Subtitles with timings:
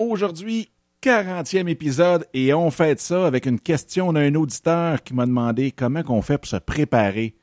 [0.00, 0.68] Aujourd'hui,
[1.02, 6.02] 40e épisode et on fait ça avec une question d'un auditeur qui m'a demandé comment
[6.08, 7.34] on fait pour se préparer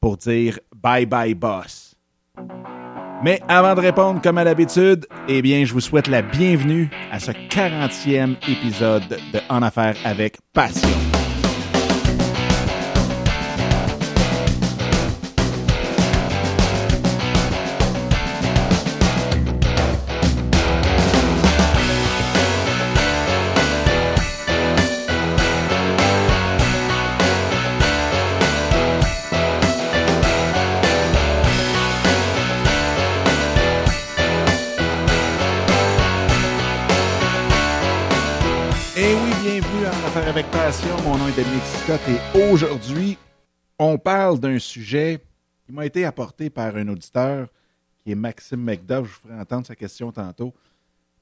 [0.00, 1.94] pour dire bye bye boss.
[3.22, 7.20] Mais avant de répondre comme à l'habitude, eh bien, je vous souhaite la bienvenue à
[7.20, 11.09] ce 40e épisode de En affaires avec passion.
[41.04, 43.18] Mon nom est Dominique Scott et aujourd'hui,
[43.76, 45.20] on parle d'un sujet
[45.66, 47.48] qui m'a été apporté par un auditeur
[47.98, 48.98] qui est Maxime McDuff.
[48.98, 50.54] Je vous ferai entendre sa question tantôt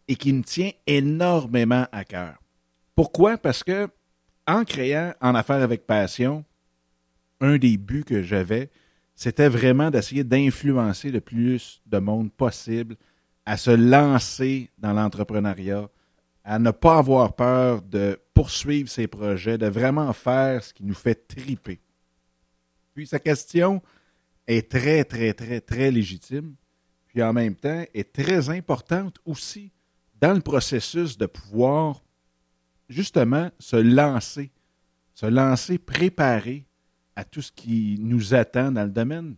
[0.07, 2.35] et qui me tient énormément à cœur.
[2.95, 3.39] Pourquoi?
[3.39, 3.89] Parce que
[4.47, 6.45] en créant En affaires avec passion,
[7.41, 8.69] un des buts que j'avais,
[9.15, 12.97] c'était vraiment d'essayer d'influencer le plus de monde possible
[13.47, 15.89] à se lancer dans l'entrepreneuriat,
[16.49, 20.95] à ne pas avoir peur de poursuivre ses projets, de vraiment faire ce qui nous
[20.95, 21.79] fait triper.
[22.95, 23.83] Puis sa question
[24.47, 26.55] est très, très, très, très légitime,
[27.07, 29.73] puis en même temps est très importante aussi
[30.23, 32.03] dans le processus de pouvoir
[32.89, 34.51] justement se lancer,
[35.13, 36.65] se lancer préparé
[37.15, 39.37] à tout ce qui nous attend dans le domaine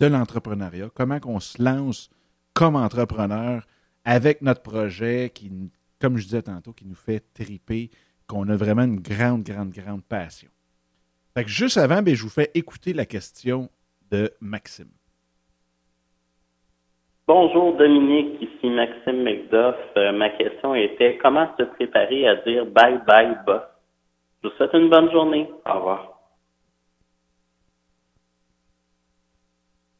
[0.00, 2.10] de l'entrepreneuriat, comment qu'on se lance
[2.54, 3.64] comme entrepreneur
[4.04, 5.52] avec notre projet qui,
[6.02, 7.88] comme je disais tantôt, qui nous fait triper,
[8.26, 10.50] qu'on a vraiment une grande, grande, grande passion.
[11.32, 13.70] Fait que juste avant, ben, je vous fais écouter la question
[14.10, 14.90] de Maxime.
[17.28, 19.76] Bonjour Dominique, ici Maxime McDuff.
[19.96, 23.62] Euh, ma question était comment se préparer à dire bye bye boss.
[24.42, 25.48] Je vous souhaite une bonne journée.
[25.64, 26.20] Au revoir.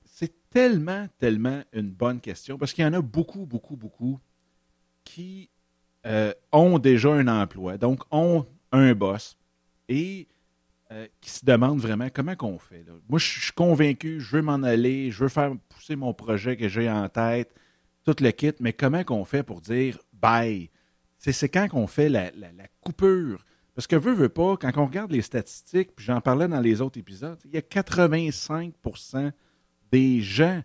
[0.05, 4.19] C'est tellement, tellement une bonne question parce qu'il y en a beaucoup, beaucoup, beaucoup
[5.05, 5.49] qui
[6.07, 9.37] euh, ont déjà un emploi, donc ont un boss
[9.89, 10.29] et
[10.91, 12.85] euh, qui se demandent vraiment comment qu'on fait.
[13.09, 16.69] Moi, je suis convaincu, je veux m'en aller, je veux faire pousser mon projet que
[16.69, 17.55] j'ai en tête,
[18.05, 20.71] tout le kit, mais comment qu'on fait pour dire bye?
[21.19, 23.45] C'est, quand qu'on fait la, la- la coupure.
[23.75, 26.81] Parce que veut, veut pas, quand on regarde les statistiques, puis j'en parlais dans les
[26.81, 29.33] autres épisodes, il y a 85%
[29.91, 30.63] des gens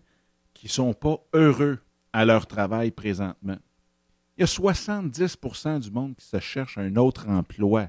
[0.52, 1.78] qui ne sont pas heureux
[2.12, 3.56] à leur travail présentement.
[4.38, 7.88] Il y a 70% du monde qui se cherche un autre emploi.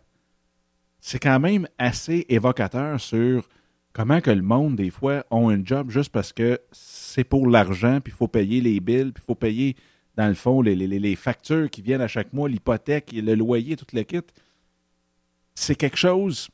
[0.99, 3.47] C'est quand même assez évocateur sur
[3.93, 7.99] comment que le monde, des fois, ont un job juste parce que c'est pour l'argent,
[8.01, 9.75] puis il faut payer les billes, puis il faut payer,
[10.17, 13.75] dans le fond, les, les- les factures qui viennent à chaque mois, l'hypothèque, le loyer,
[13.77, 14.19] tout le kit.
[15.55, 16.49] C'est quelque chose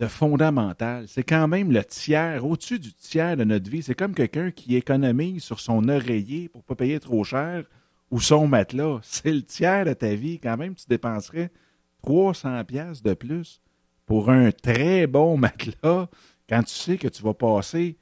[0.00, 1.06] de fondamental.
[1.06, 3.82] C'est quand même le tiers, au-dessus du tiers de notre vie.
[3.82, 7.64] C'est comme quelqu'un qui économise sur son oreiller pour ne pas payer trop cher
[8.10, 9.00] ou son matelas.
[9.02, 10.38] C'est le tiers de ta vie.
[10.40, 11.50] Quand même, tu dépenserais
[12.02, 13.60] 300 pièces de plus
[14.06, 16.08] pour un très bon matelas
[16.48, 17.98] quand tu sais que tu vas passer,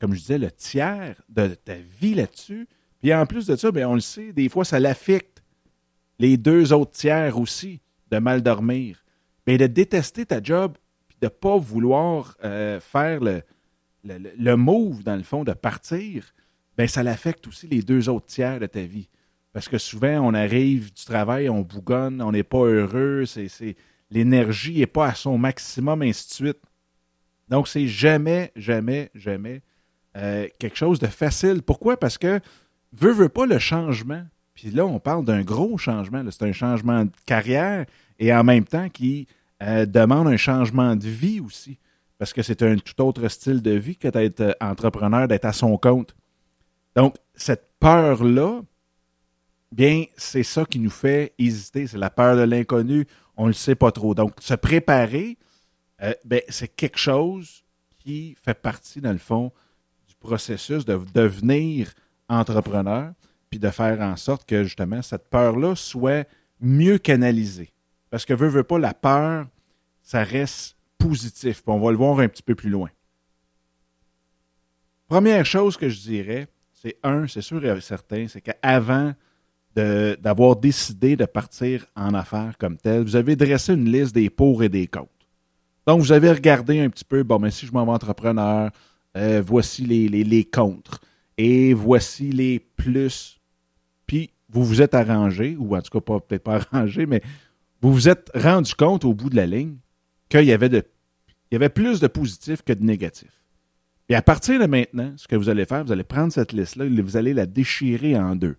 [0.00, 2.66] comme je disais, le tiers de ta vie là-dessus.
[3.00, 5.42] Puis en plus de ça, ben, on le sait, des fois, ça l'affecte
[6.18, 7.80] les deux autres tiers aussi
[8.10, 9.04] de mal dormir.
[9.46, 10.76] Mais de détester ta job
[11.08, 13.42] puis de ne pas vouloir euh, faire le-
[14.04, 16.32] le move, dans le fond, de partir,
[16.80, 19.10] ben ça l'affecte aussi les deux autres tiers de ta vie.
[19.52, 23.76] Parce que souvent, on arrive du travail, on bougonne, on n'est pas heureux, c'est,
[24.10, 26.62] l'énergie n'est pas à son maximum, ainsi de suite.
[27.50, 29.60] Donc, c'est jamais, jamais, jamais
[30.16, 31.60] euh, quelque chose de facile.
[31.60, 31.98] Pourquoi?
[31.98, 32.40] Parce que
[32.94, 34.24] veut, veut pas le changement.
[34.54, 36.24] Puis là, on parle d'un gros changement.
[36.30, 37.84] C'est un changement de carrière
[38.18, 39.26] et en même temps qui
[39.62, 41.78] euh, demande un changement de vie aussi.
[42.16, 45.52] Parce que c'est un tout autre style de vie que d'être euh, entrepreneur, d'être à
[45.52, 46.16] son compte.
[46.96, 48.62] Donc, cette peur-là,
[49.72, 51.86] bien, c'est ça qui nous fait hésiter.
[51.86, 53.06] C'est la peur de l'inconnu.
[53.36, 54.14] On ne le sait pas trop.
[54.14, 55.38] Donc, se préparer,
[56.02, 57.64] euh, ben, c'est quelque chose
[57.98, 59.52] qui fait partie, dans le fond,
[60.08, 61.92] du processus de devenir
[62.28, 63.12] entrepreneur,
[63.50, 66.28] puis de faire en sorte que, justement, cette peur-là soit
[66.60, 67.72] mieux canalisée.
[68.10, 69.46] Parce que, veut, veut pas, la peur,
[70.02, 71.62] ça reste positif.
[71.62, 72.90] Puis on va le voir un petit peu plus loin.
[75.08, 76.48] Première chose que je dirais,
[76.80, 79.12] c'est un, c'est sûr et certain, c'est qu'avant
[79.74, 84.62] d'avoir décidé de partir en affaires comme tel, vous avez dressé une liste des pour
[84.62, 85.08] et des contre.
[85.86, 88.70] Donc, vous avez regardé un petit peu, bon, mais si je m'en vais entrepreneur,
[89.16, 91.00] euh, voici les, les, les contre
[91.36, 93.38] et voici les plus.
[94.06, 97.22] Puis, vous vous êtes arrangé, ou en tout cas peut-être pas arrangé, mais
[97.82, 99.76] vous vous êtes rendu compte au bout de la ligne
[100.30, 103.39] qu'il y y avait plus de positifs que de négatifs.
[104.10, 106.84] Et à partir de maintenant, ce que vous allez faire, vous allez prendre cette liste-là
[106.84, 108.56] et vous allez la déchirer en deux.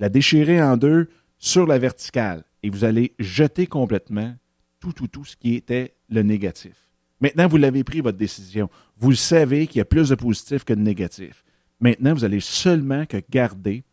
[0.00, 1.08] La déchirer en deux
[1.38, 2.44] sur la verticale.
[2.64, 4.34] Et vous allez jeter complètement
[4.80, 6.74] tout, tout, tout ce qui était le négatif.
[7.20, 8.68] Maintenant, vous l'avez pris, votre décision.
[8.96, 11.44] Vous savez qu'il y a plus de positifs que de négatifs.
[11.78, 13.84] Maintenant, vous allez seulement que garder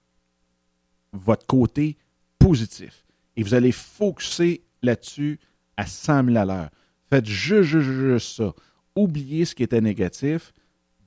[1.14, 1.98] votre côté
[2.40, 3.06] positif.
[3.36, 5.40] Et vous allez focuser là-dessus
[5.78, 6.70] à 100 000 à l'heure.
[7.12, 8.54] Faites juste, juste, juste ça.
[8.96, 10.52] Oubliez ce qui était négatif.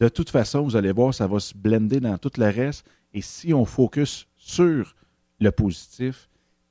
[0.00, 2.84] De toute façon, vous allez voir, ça va se blender dans tout le reste.
[3.12, 4.94] Et si on focus sur
[5.40, 6.28] le positif,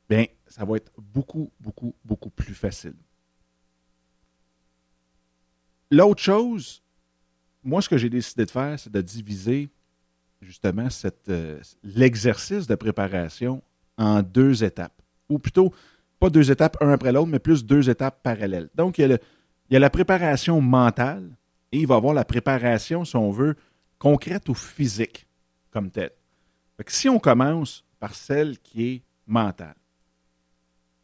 [0.09, 2.95] bien, ça va être beaucoup, beaucoup, beaucoup plus facile.
[5.91, 6.81] L'autre chose,
[7.63, 9.69] moi, ce que j'ai décidé de faire, c'est de diviser
[10.41, 10.87] justement
[11.29, 13.61] euh, l'exercice de préparation
[13.97, 15.01] en deux étapes.
[15.29, 15.73] Ou plutôt,
[16.19, 18.69] pas deux étapes un après l'autre, mais plus deux étapes parallèles.
[18.75, 19.19] Donc, il
[19.69, 21.29] y, a la préparation mentale
[21.71, 23.55] et il va avoir la préparation, si on veut,
[23.99, 25.27] concrète ou physique
[25.71, 26.11] comme telle.
[26.87, 29.75] si on commence par celle qui est mentale,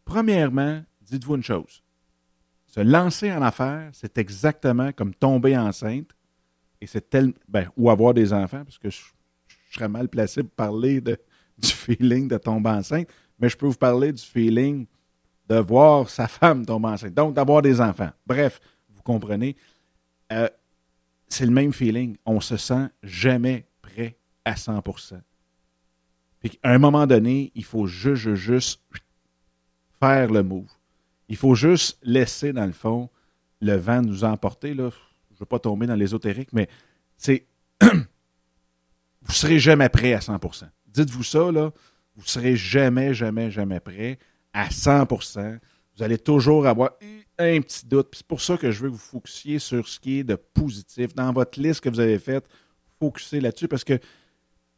[0.05, 1.83] premièrement, dites-vous une chose.
[2.67, 6.09] Se lancer en affaires, c'est exactement comme tomber enceinte
[6.81, 8.99] et c'est tel, ben, ou avoir des enfants, parce que je,
[9.71, 11.17] serais mal placé pour parler du
[11.67, 13.07] feeling de tomber enceinte,
[13.39, 14.85] mais je peux vous parler du feeling
[15.47, 17.13] de voir sa femme tomber enceinte.
[17.13, 18.09] Donc, d'avoir des enfants.
[18.25, 19.55] Bref, vous comprenez.
[20.33, 20.49] Euh,
[21.27, 22.17] c'est le même feeling.
[22.25, 24.81] On se sent jamais prêt à 100
[26.39, 28.81] Puis à un moment donné, il faut juste, juste
[29.99, 30.69] faire le move.
[31.29, 33.09] Il faut juste laisser, dans le fond,
[33.61, 34.73] le vent nous emporter.
[34.73, 34.89] Là.
[35.29, 36.67] Je ne veux pas tomber dans l'ésotérique, mais
[37.17, 37.45] c'est.
[37.81, 41.71] vous ne serez jamais prêt à 100% Dites-vous ça, là.
[42.15, 44.19] Vous ne serez jamais, jamais, jamais prêt
[44.53, 45.07] à 100
[45.95, 46.91] Vous allez toujours avoir
[47.37, 48.09] un petit doute.
[48.13, 51.13] C'est pour ça que je veux que vous focussiez sur ce qui est de positif.
[51.13, 52.45] Dans votre liste que vous avez faite,
[52.99, 53.99] focussez là-dessus parce que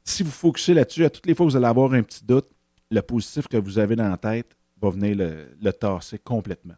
[0.03, 2.47] si vous focussez là-dessus, à toutes les fois que vous allez avoir un petit doute,
[2.91, 6.75] le positif que vous avez dans la tête va venir le, le tasser complètement.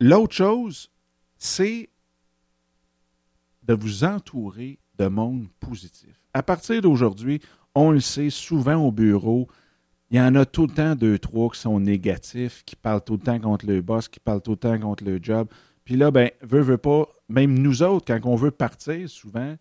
[0.00, 0.90] L'autre chose,
[1.36, 1.88] c'est
[3.62, 6.20] de vous entourer de monde positif.
[6.32, 7.40] À partir d'aujourd'hui,
[7.74, 9.48] on le sait souvent au bureau,
[10.10, 13.14] il y en a tout le temps deux, trois qui sont négatifs, qui parlent tout
[13.14, 15.48] le temps contre le boss, qui parlent tout le temps contre le job.
[15.84, 19.56] Puis là, ben, veut, veut pas, même nous autres, quand on veut partir, souvent,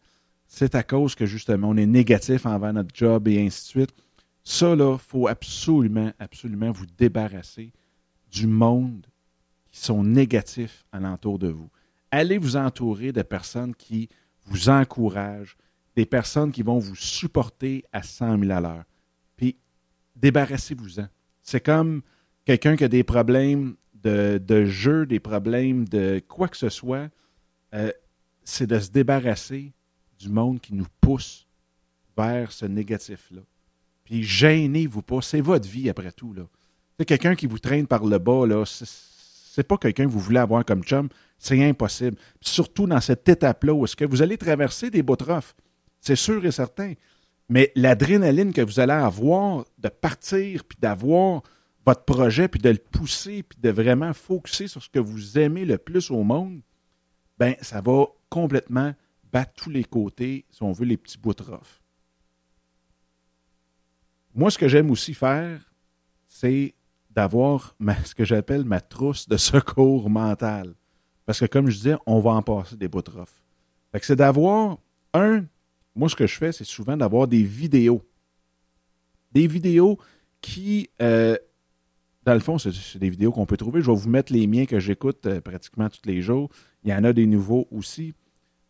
[0.48, 3.94] c'est à cause que justement, on est négatif envers notre job et ainsi de suite.
[4.44, 7.72] Ça, là, il faut absolument, absolument vous débarrasser
[8.32, 9.08] du monde
[9.72, 11.70] qui sont négatifs alentour de vous.
[12.12, 14.10] Allez vous entourer de personnes qui
[14.46, 15.58] vous encouragent,
[15.96, 18.84] des personnes qui vont vous supporter à 100 000 à l'heure
[20.16, 21.08] débarrassez-vous-en.
[21.42, 22.02] C'est comme
[22.46, 27.10] quelqu'un qui a des problèmes de, jeu, des problèmes de quoi que ce soit.
[27.74, 27.92] Euh,
[28.44, 29.72] c'est de se débarrasser
[30.20, 31.48] du monde qui nous pousse
[32.18, 33.42] vers ce négatif-là.
[34.04, 36.36] Puis gênez-vous pas, c'est votre vie après tout.
[37.00, 40.40] C'est quelqu'un qui vous traîne par le bas, là, c'est pas quelqu'un que vous voulez
[40.40, 42.18] avoir comme chum, c'est impossible.
[42.42, 45.18] surtout dans cette étape-là où est-ce que vous allez traverser des beaux
[46.04, 46.94] c'est sûr et certain.
[47.50, 51.44] Mais l'adrénaline que vous allez avoir de partir, puis d'avoir
[51.86, 55.66] votre projet, puis de le pousser, puis de vraiment focuser sur ce que vous aimez
[55.66, 56.62] le plus au monde,
[57.38, 58.94] ben ça va complètement
[59.32, 61.44] battre tous les côtés, si on veut, les petits bouts de
[64.36, 65.74] Moi, ce que j'aime aussi faire,
[66.28, 66.76] c'est
[67.10, 70.76] d'avoir ce que j'appelle ma trousse de secours mental.
[71.26, 73.12] Parce que, comme je disais, on va en passer des bouts de
[74.02, 74.80] c'est d'avoir,
[75.14, 75.46] un,
[75.96, 78.02] moi, ce que je fais, c'est souvent d'avoir des vidéos.
[79.32, 79.98] Des vidéos
[80.42, 81.38] qui, euh,
[82.24, 83.82] dans le fond, c'est des vidéos qu'on peut trouver.
[83.82, 86.50] Je vais vous mettre les miens que j'écoute euh, pratiquement tous les jours.
[86.84, 88.14] Il y en a des nouveaux aussi.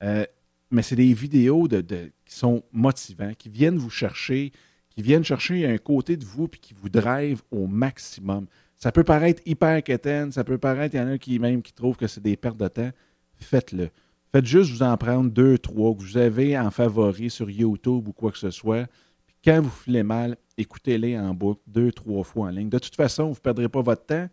[0.03, 0.25] Euh,
[0.71, 4.51] mais c'est des vidéos qui sont motivants, qui viennent vous chercher,
[4.89, 8.47] qui viennent chercher un côté de vous puis qui vous drive au maximum.
[8.75, 11.73] Ça peut paraître hyper quétaine, ça peut paraître, il y en a qui même qui
[11.73, 12.91] trouvent que c'est des pertes de temps.
[13.39, 13.89] Faites-le.
[14.33, 18.13] Faites juste vous en prendre deux, trois que vous avez en favori sur YouTube ou
[18.13, 18.87] quoi que ce soit.
[19.27, 22.69] Puis quand vous filez mal, écoutez-les en boucle deux, trois fois en ligne.
[22.69, 24.27] De toute façon, vous ne perdrez pas votre temps.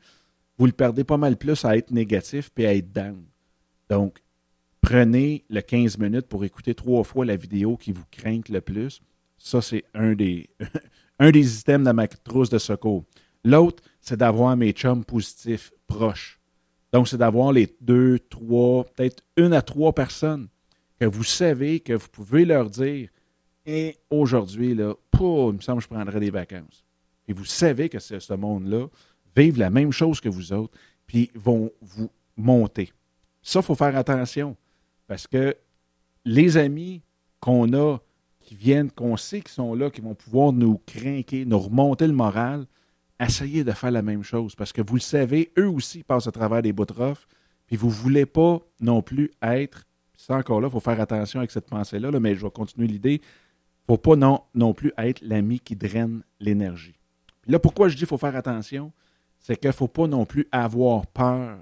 [0.56, 3.22] Vous le perdez pas mal plus à être négatif puis à être down.
[3.90, 4.22] Donc,
[4.80, 9.02] prenez le 15 minutes pour écouter trois fois la vidéo qui vous craint le plus.
[9.36, 10.48] Ça, c'est un des,
[11.18, 13.04] un des items de ma trousse de secours.
[13.44, 16.39] L'autre, c'est d'avoir mes chums positifs proches.
[16.92, 20.48] Donc, c'est d'avoir les deux, trois, peut-être une à trois personnes
[20.98, 23.08] que vous savez que vous pouvez leur dire
[23.66, 26.84] Et aujourd'hui, là, il me semble que je prendrais des vacances.
[27.28, 28.86] Et vous savez que ce monde-là
[29.36, 32.92] vivent la même chose que vous autres, puis vont vous monter.
[33.42, 34.56] Ça, il faut faire attention.
[35.06, 35.56] Parce que
[36.24, 37.02] les amis
[37.40, 37.98] qu'on a,
[38.40, 42.12] qui viennent, qu'on sait qu'ils sont là, qui vont pouvoir nous craquer, nous remonter le
[42.12, 42.66] moral,
[43.20, 44.54] essayez de faire la même chose.
[44.54, 46.86] Parce que vous le savez, eux aussi passent à travers des bouts
[47.66, 49.86] puis vous ne voulez pas non plus être,
[50.16, 53.14] c'est encore là, il faut faire attention avec cette pensée-là, mais je vais continuer l'idée,
[53.14, 56.98] il ne faut pas non, plus être l'ami qui draine l'énergie.
[57.46, 58.92] Là, pourquoi je dis qu'il faut faire attention?
[59.38, 61.58] C'est qu'il ne faut pas non plus avoir peur.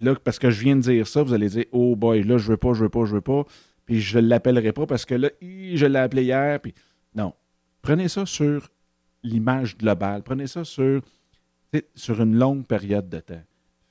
[0.00, 2.48] Là, parce que je viens de dire ça, vous allez dire, oh boy, là, je
[2.48, 3.44] veux pas, je veux pas, je veux pas
[3.86, 6.60] puis je ne l'appellerai pas parce que là, je l'ai appelé hier.
[6.60, 6.74] Puis...
[7.14, 7.34] Non.
[7.82, 8.68] Prenez ça sur
[9.24, 10.22] l'image globale.
[10.22, 11.02] Prenez ça sur,
[11.94, 13.42] sur une longue période de temps.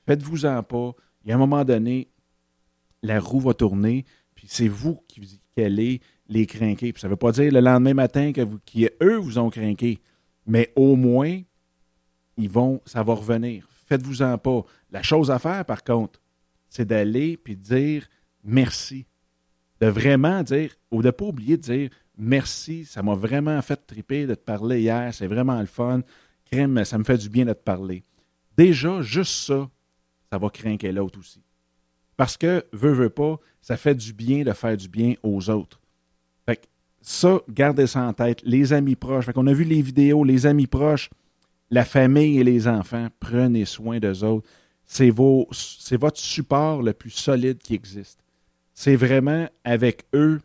[0.06, 0.92] Faites-vous-en pas.
[1.24, 2.08] Il y a un moment donné,
[3.02, 6.92] la roue va tourner, puis c'est vous qui, allez les craquer.
[6.92, 9.50] Puis ça ne veut pas dire le lendemain matin que vous, qui eux vous ont
[9.50, 10.00] craqué,
[10.46, 11.40] mais au moins,
[12.36, 13.68] ils vont, ça va revenir.
[13.86, 14.64] Faites-vous-en pas.
[14.90, 16.20] La chose à faire, par contre,
[16.68, 18.06] c'est d'aller puis dire
[18.42, 19.06] merci
[19.80, 23.76] de vraiment dire, ou de ne pas oublier de dire merci, ça m'a vraiment fait
[23.86, 26.00] triper de te parler hier, c'est vraiment le fun.
[26.50, 28.02] Crème, ça me fait du bien de te parler.
[28.56, 29.68] Déjà, juste ça,
[30.30, 31.42] ça va craquer l'autre aussi.
[32.16, 35.80] Parce que, veut, veut pas, ça fait du bien de faire du bien aux autres.
[36.46, 36.66] Fait que
[37.00, 38.40] ça, gardez ça en tête.
[38.44, 39.26] Les amis proches.
[39.26, 41.10] Fait qu'on a vu les vidéos, les amis proches,
[41.70, 44.48] la famille et les enfants, prenez soin d'eux autres.
[44.86, 48.20] C'est, votre support le plus solide qui existe
[48.74, 50.40] c'est vraiment avec eux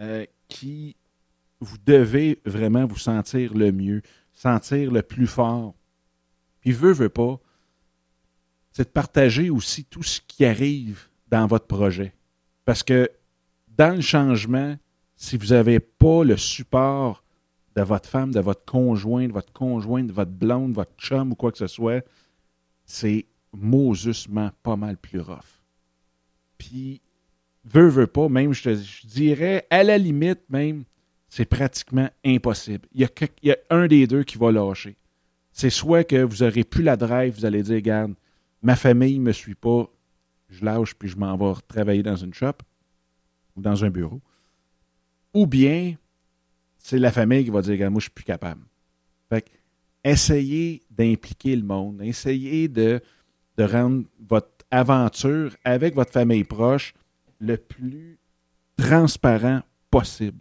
[0.00, 0.96] euh, qui
[1.60, 5.74] vous devez vraiment vous sentir le mieux, sentir le plus fort.
[6.60, 7.40] Puis veut, veut pas,
[8.72, 12.14] c'est de partager aussi tout ce qui arrive dans votre projet.
[12.64, 13.10] Parce que
[13.76, 14.76] dans le changement,
[15.16, 17.24] si vous n'avez pas le support
[17.74, 21.32] de votre femme, de votre conjoint, de votre conjointe, de votre blonde, de votre chum
[21.32, 22.04] ou quoi que ce soit,
[22.84, 25.62] c'est maususement pas mal plus rough.
[26.56, 27.00] Puis
[27.64, 30.84] veut, veut pas, même, je, te, dirais, à la limite, même,
[31.28, 32.88] c'est pratiquement impossible.
[32.92, 33.06] Il
[33.42, 34.96] y, a un des deux qui va lâcher.
[35.52, 38.14] C'est soit que vous aurez plus la drive, vous allez dire, regarde,
[38.62, 39.90] ma famille ne me suit pas,
[40.48, 42.54] je lâche puis je m'en vais travailler dans une shop
[43.56, 44.20] ou dans un bureau.
[45.34, 45.96] Ou bien,
[46.78, 48.62] c'est la famille qui va dire, regarde, moi, je suis plus capable.
[49.28, 49.50] Fait que,
[50.04, 53.02] essayez d'impliquer le monde, essayez de
[53.58, 56.94] rendre votre aventure avec votre famille proche
[57.40, 58.18] le plus
[58.76, 60.38] transparent possible.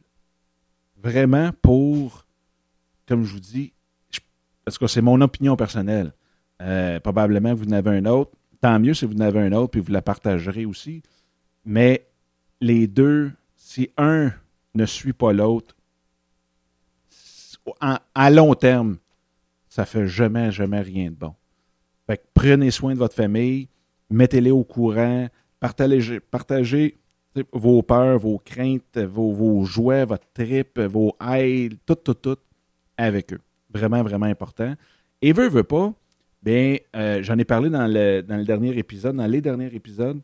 [1.07, 2.25] Vraiment pour,
[3.07, 3.71] comme je vous dis,
[4.65, 6.11] parce que c'est mon opinion personnelle.
[6.61, 8.31] Euh, probablement vous en avez un autre.
[8.59, 11.01] Tant mieux si vous en avez un autre, puis vous la partagerez aussi.
[11.63, 12.05] Mais
[12.59, 14.33] les deux, si un
[14.75, 15.77] ne suit pas l'autre,
[17.79, 18.97] à long terme,
[19.69, 21.35] ça fait jamais, jamais rien de bon.
[22.05, 23.69] Fait prenez soin de votre famille,
[24.09, 25.29] mettez-les au courant,
[25.61, 26.97] partagez
[27.51, 32.37] vos peurs, vos craintes, vos, vos jouets, votre trip, vos ailes, tout, tout, tout
[32.97, 33.41] avec eux.
[33.69, 34.75] Vraiment, vraiment important.
[35.21, 35.93] Et veut, veut pas,
[36.41, 40.21] bien, euh, j'en ai parlé dans le, le dernier épisode, dans les derniers épisodes,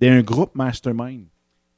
[0.00, 1.26] d'un groupe mastermind.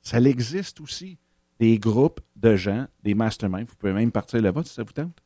[0.02, 1.18] Ça existe aussi,
[1.58, 3.66] des groupes de gens, des masterminds.
[3.68, 5.16] Vous pouvez même partir là-bas si ça vous tente.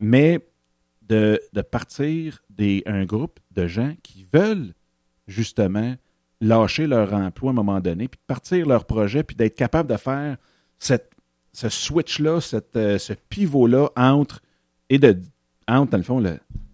[0.00, 0.40] Mais
[1.02, 1.38] de
[1.70, 4.72] partir d'un groupe de gens qui veulent
[5.26, 5.94] justement
[6.44, 9.90] lâcher leur emploi à un moment donné, puis de partir leur projet, puis d'être capable
[9.90, 10.36] de faire
[10.78, 12.38] ce switch-là,
[12.76, 14.42] euh, ce pivot-là entre,
[14.90, 15.18] et de,
[15.68, 16.22] entre, dans le fond,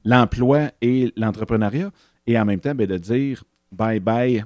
[0.04, 1.90] l'emploi et l'entrepreneuriat,
[2.26, 4.44] et en même temps, bien, de dire bye-bye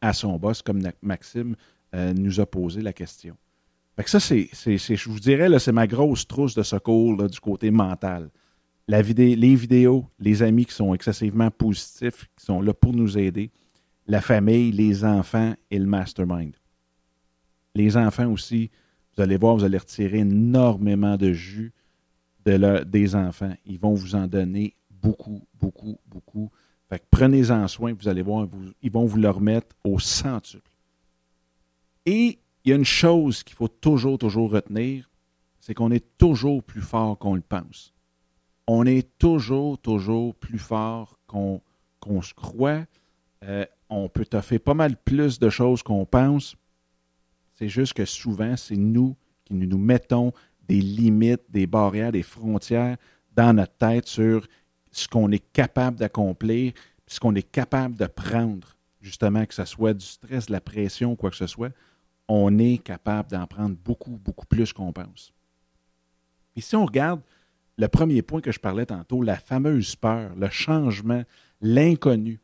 [0.00, 1.54] à son boss, comme Maxime
[1.94, 3.36] euh, nous a posé la question.
[3.96, 7.70] Fait que ça, c'est, je vous dirais, c'est ma grosse trousse de secours du côté
[7.70, 8.30] mental.
[8.88, 9.02] Les
[9.54, 13.50] vidéos, les amis qui sont excessivement positifs, qui sont là pour nous aider,
[14.06, 16.54] la famille, les enfants et le mastermind.
[17.74, 18.70] Les enfants aussi,
[19.16, 21.72] vous allez voir, vous allez retirer énormément de jus
[22.44, 23.54] de des enfants.
[23.64, 26.50] Ils vont vous en donner beaucoup, beaucoup, beaucoup.
[26.88, 28.46] Fait prenez-en soin, vous allez voir,
[28.82, 30.70] ils vont vous le remettre au centuple.
[32.04, 35.08] Et il y a une chose qu'il faut toujours, toujours retenir,
[35.60, 37.94] c'est qu'on est toujours plus fort qu'on le pense.
[38.66, 41.60] On est toujours, toujours plus fort qu'on
[42.22, 42.84] se croit.
[43.44, 46.56] Euh, on peut toffer pas mal plus de choses qu'on pense.
[47.54, 50.32] C'est juste que souvent, c'est nous qui nous mettons
[50.68, 52.96] des limites, des barrières, des frontières
[53.34, 54.46] dans notre tête sur
[54.90, 56.72] ce qu'on est capable d'accomplir,
[57.06, 61.16] ce qu'on est capable de prendre, justement, que ce soit du stress, de la pression,
[61.16, 61.72] quoi que ce soit.
[62.28, 65.32] on est capable d'en prendre beaucoup, beaucoup plus qu'on pense.
[66.56, 67.20] Et si on regarde
[67.76, 71.24] le premier point que je parlais tantôt, la fameuse peur, le changement,
[71.60, 72.40] l'inconnu,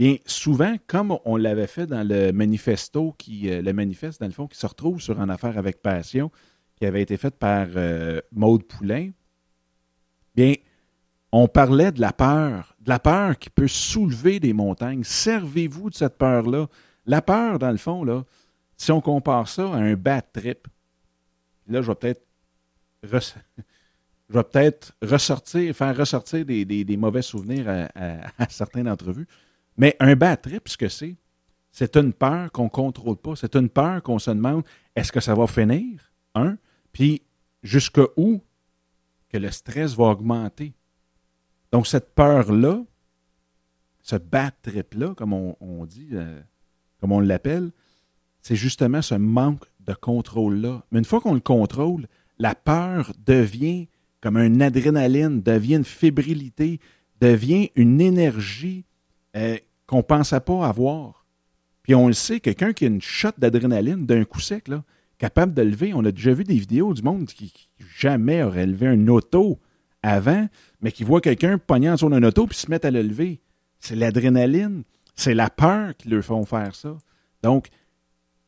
[0.00, 4.32] bien souvent, comme on l'avait fait dans le manifesto, qui, euh, le manifeste, dans le
[4.32, 6.30] fond, qui se retrouve sur En affaire avec passion,
[6.76, 9.10] qui avait été fait par euh, Maude Poulain,
[10.34, 10.54] bien,
[11.32, 15.04] on parlait de la peur, de la peur qui peut soulever des montagnes.
[15.04, 16.66] Servez-vous de cette peur-là.
[17.04, 18.24] La peur, dans le fond, là,
[18.78, 20.66] si on compare ça à un bad trip,
[21.68, 21.94] là, je vais
[24.44, 29.26] peut-être ressortir, faire ressortir des, mauvais souvenirs à, certains d'entre vous.
[29.80, 31.16] Mais un bad trip, ce que c'est,
[31.72, 33.34] c'est une peur qu'on ne contrôle pas.
[33.34, 34.62] C'est une peur qu'on se demande
[34.94, 36.12] est-ce que ça va finir?
[36.34, 36.58] Un.
[36.92, 37.22] Puis
[37.62, 38.42] jusqu'à où
[39.30, 40.74] que le stress va augmenter?
[41.72, 42.84] Donc, cette peur-là,
[44.02, 46.42] ce bad trip-là, comme on, dit, euh,
[47.00, 47.70] comme on l'appelle,
[48.42, 50.84] c'est justement ce manque de contrôle-là.
[50.90, 52.06] Mais une fois qu'on le contrôle,
[52.38, 53.88] la peur devient
[54.20, 56.80] comme une adrénaline, devient une fébrilité,
[57.18, 58.84] devient une énergie
[59.36, 59.56] euh,
[59.90, 61.26] qu'on ne pensait pas avoir.
[61.82, 64.70] Puis on le sait, quelqu'un qui a une shot d'adrénaline d'un coup sec,
[65.18, 67.68] capable de lever, on a déjà vu des vidéos du monde qui,
[67.98, 69.58] jamais aurait levé un auto
[70.04, 70.46] avant,
[70.80, 73.40] mais qui voit quelqu'un pogner en son d'un auto puis se mettre à le lever.
[73.80, 74.84] C'est l'adrénaline,
[75.16, 76.96] c'est la peur qui leur font faire ça.
[77.42, 77.66] Donc,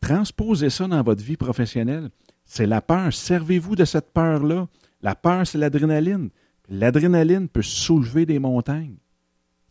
[0.01, 2.11] transposez ça dans votre vie professionnelle.
[2.45, 3.13] C'est la peur.
[3.13, 4.69] Servez-vous de cette peur-là.
[5.01, 6.31] La peur, c'est l'adrénaline.
[6.69, 8.99] L'adrénaline peut soulever des montagnes.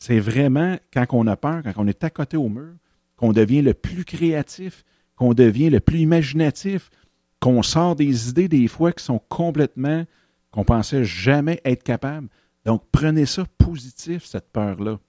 [0.02, 2.74] C'est vraiment quand on a peur, quand on est à côté au mur,
[3.18, 4.84] qu'on devient le plus créatif,
[5.16, 6.90] qu'on devient le plus imaginatif,
[7.40, 10.06] qu'on sort des idées des fois qui sont complètement,
[10.50, 12.30] qu'on pensait jamais être capable.
[12.66, 15.00] Donc, prenez ça positif, cette peur-là.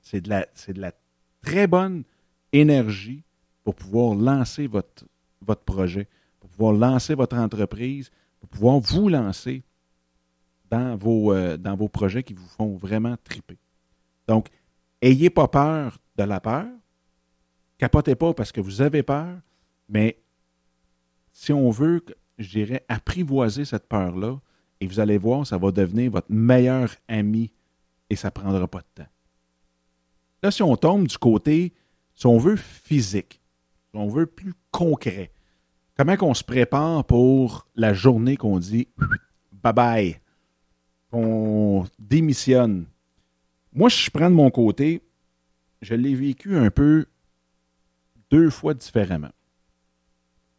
[0.00, 0.92] C'est de, la, c'est de la
[1.42, 2.02] très bonne
[2.54, 3.22] énergie
[3.64, 5.04] pour pouvoir lancer votre,
[5.42, 6.08] votre projet,
[6.40, 9.62] pour pouvoir lancer votre entreprise, pour pouvoir vous lancer
[10.70, 13.58] dans vos, euh, dans vos projets qui vous font vraiment triper.
[14.28, 14.48] Donc,
[15.02, 16.66] ayez pas peur de la peur.
[17.78, 19.38] Capotez pas parce que vous avez peur,
[19.88, 20.22] mais
[21.32, 22.04] si on veut,
[22.38, 24.38] je dirais, apprivoiser cette peur-là,
[24.80, 27.52] et vous allez voir, ça va devenir votre meilleur ami
[28.10, 29.10] et ça ne prendra pas de temps.
[30.42, 31.74] Là, si on tombe du côté,
[32.14, 33.40] si on veut physique,
[33.90, 35.32] si on veut plus concret,
[35.96, 38.88] comment qu'on se prépare pour la journée qu'on dit
[39.52, 40.20] bye bye,
[41.10, 42.86] qu'on démissionne?
[43.76, 45.02] Moi, je prends de mon côté,
[45.82, 47.04] je l'ai vécu un peu
[48.30, 49.30] deux fois différemment.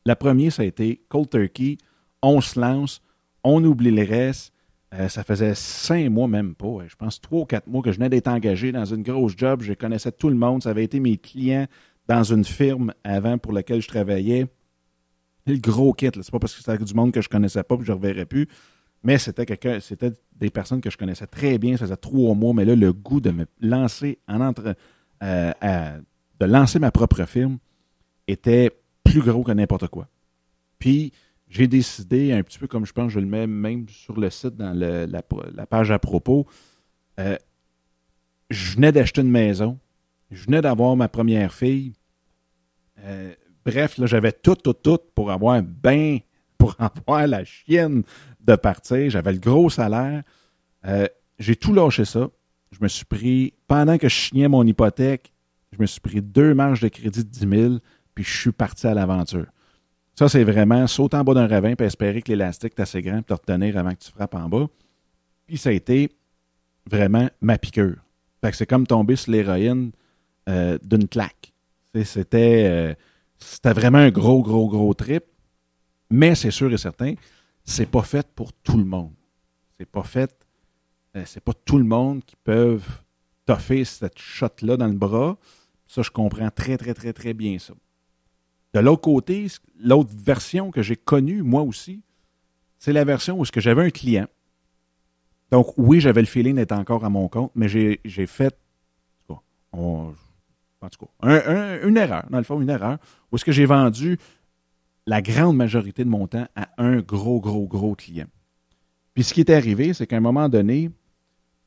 [0.06, 1.80] La première, ça a été cold turkey,
[2.22, 3.02] on se lance,
[3.44, 4.54] on oublie le reste.
[4.94, 7.98] Euh, ça faisait cinq mois, même pas, je pense trois ou quatre mois que je
[7.98, 9.64] venais d'être engagé dans une grosse job.
[9.64, 10.62] Je connaissais tout le monde.
[10.62, 11.66] Ça avait été mes clients
[12.08, 14.46] dans une firme avant pour laquelle je travaillais
[15.48, 16.12] le gros kit.
[16.14, 18.28] C'est pas parce que c'était du monde que je connaissais pas que je ne reverrais
[18.28, 18.48] plus.
[19.04, 21.78] Mais c'était quelqu'un, c'était des personnes que je connaissais très bien.
[21.78, 24.76] Ça faisait trois mois, mais là, le goût de me lancer en entre,
[25.24, 26.00] euh,
[26.40, 27.58] de lancer ma propre firme
[28.28, 28.72] était
[29.04, 30.08] plus gros que n'importe quoi.
[30.80, 31.14] Puis
[31.48, 34.56] j'ai décidé, un petit peu comme je pense, je le mets même sur le site
[34.56, 36.46] dans la, page à propos.
[37.20, 37.38] Euh,
[38.50, 39.80] je venais d'acheter une maison.
[40.30, 41.94] Je venais d'avoir ma première fille.
[43.00, 43.34] Euh,
[43.68, 46.20] Bref, là, j'avais tout, tout, tout pour avoir bien,
[46.58, 48.04] pour avoir la chienne
[48.48, 49.10] de partir.
[49.10, 50.24] J'avais le gros salaire.
[50.86, 51.08] Euh,
[51.40, 52.30] j'ai tout lâché ça.
[52.72, 55.34] Je me suis pris, pendant que je chignais mon hypothèque,
[55.72, 57.74] je me suis pris deux marges de crédit de 10 000,
[58.16, 59.46] puis je suis parti à l'aventure.
[60.16, 63.22] Ça, c'est vraiment sauter en bas d'un ravin puis espérer que l'élastique est assez grand
[63.22, 64.68] pour te retenir avant que tu frappes en bas.
[65.46, 66.10] Puis ça a été
[66.90, 67.98] vraiment ma piqûre.
[68.42, 69.92] Fait que c'est comme tomber sur l'héroïne
[70.50, 71.54] euh, d'une claque.
[72.04, 72.66] C'était.
[72.68, 72.94] Euh,
[73.40, 75.24] c'était vraiment un gros, gros, gros trip.
[76.10, 77.14] Mais c'est sûr et certain,
[77.68, 79.14] c'est pas fait pour tout le monde.
[79.78, 80.34] C'est pas fait.
[81.16, 83.04] Euh, c'est pas tout le monde qui peuvent
[83.46, 85.38] toffer cette shot-là dans le bras.
[85.86, 87.74] Ça, je comprends très, très, très, très bien ça.
[88.74, 89.48] De l'autre côté,
[89.80, 92.02] l'autre version que j'ai connue, moi aussi,
[92.80, 94.28] c'est la version où j'avais un client.
[95.52, 98.58] Donc, oui, j'avais le feeling d'être encore à mon compte, mais j'ai fait.
[101.24, 102.98] Une erreur, dans le fond, une erreur,
[103.32, 104.18] où est-ce que j'ai vendu
[105.08, 108.28] la grande majorité de mon temps à un gros, gros, gros client.
[109.13, 110.91] Puis ce qui est arrivé, c'est qu'à un moment donné,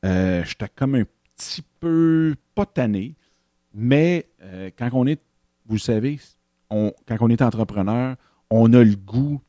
[0.05, 1.03] euh, j'étais comme un
[1.35, 3.15] petit peu, pas tanné,
[3.73, 5.19] mais euh, quand on est,
[5.65, 6.19] vous savez,
[6.69, 8.15] quand on est entrepreneur,
[8.49, 9.41] on a le goût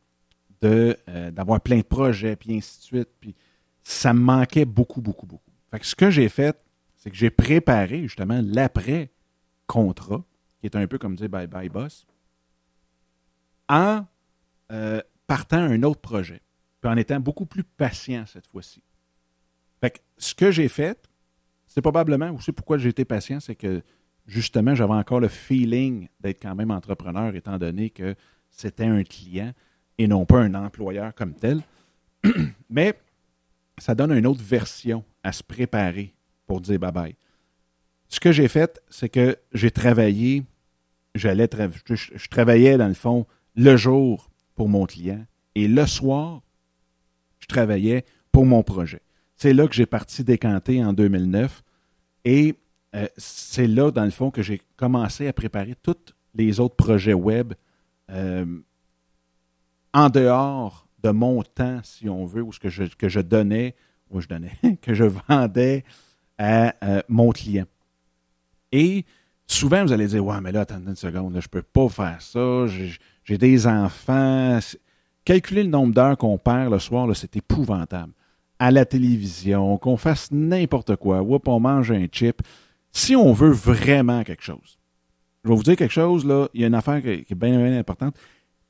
[0.65, 0.95] euh,
[1.31, 3.09] d'avoir plein de projets, puis ainsi de suite.
[3.21, 3.35] Puis
[3.85, 5.53] ça me manquait beaucoup, beaucoup, beaucoup.
[5.71, 6.57] Fait que ce que j'ai fait,
[6.97, 9.11] c'est que j'ai préparé justement l'après
[9.67, 10.25] contrat,
[10.61, 12.07] qui est un peu comme dire bye bye boss.
[13.69, 14.07] En
[15.27, 16.41] partant un autre projet,
[16.81, 18.83] puis en étant beaucoup plus patient cette fois-ci.
[19.81, 21.09] Fait que ce que j'ai fait,
[21.67, 23.83] c'est probablement, savez pourquoi j'ai été patient, c'est que
[24.27, 28.15] justement, j'avais encore le feeling d'être quand même entrepreneur, étant donné que
[28.51, 29.53] c'était un client
[29.99, 31.63] et non pas un employeur comme tel.
[32.71, 32.95] Mais
[33.79, 36.15] ça donne une autre version à se préparer
[36.47, 37.15] pour dire bye-bye.
[38.09, 40.45] Ce que j'ai fait, c'est que j'ai travaillé,
[41.15, 41.49] j'allais
[41.87, 46.43] je, travaillais dans le fond le jour pour mon client et le soir,
[47.41, 49.03] je travaillais pour mon projet.
[49.37, 51.63] C'est là que j'ai parti décanter en 2009
[52.25, 52.55] et
[52.95, 55.97] euh, c'est là, dans le fond, que j'ai commencé à préparer tous
[56.35, 57.55] les autres projets web
[58.11, 58.45] euh,
[59.95, 63.75] en dehors de mon temps, si on veut, ou ce que je, donnais,
[64.11, 65.85] ou je donnais, que je vendais
[66.39, 67.67] à euh, mon client.
[68.71, 69.05] Et
[69.47, 72.23] souvent, vous allez dire Ouais, mais là, attendez une seconde, je ne peux pas faire
[72.23, 72.67] ça,
[73.25, 74.59] j'ai des enfants.
[75.25, 78.13] Calculer le nombre d'heures qu'on perd le soir, c'est épouvantable.
[78.59, 82.43] À la télévision, qu'on fasse n'importe quoi, on mange un chip
[82.93, 84.79] si on veut vraiment quelque chose,
[85.43, 87.79] je vais vous dire quelque chose, là, il y a une affaire qui est bien,
[87.79, 88.15] importante.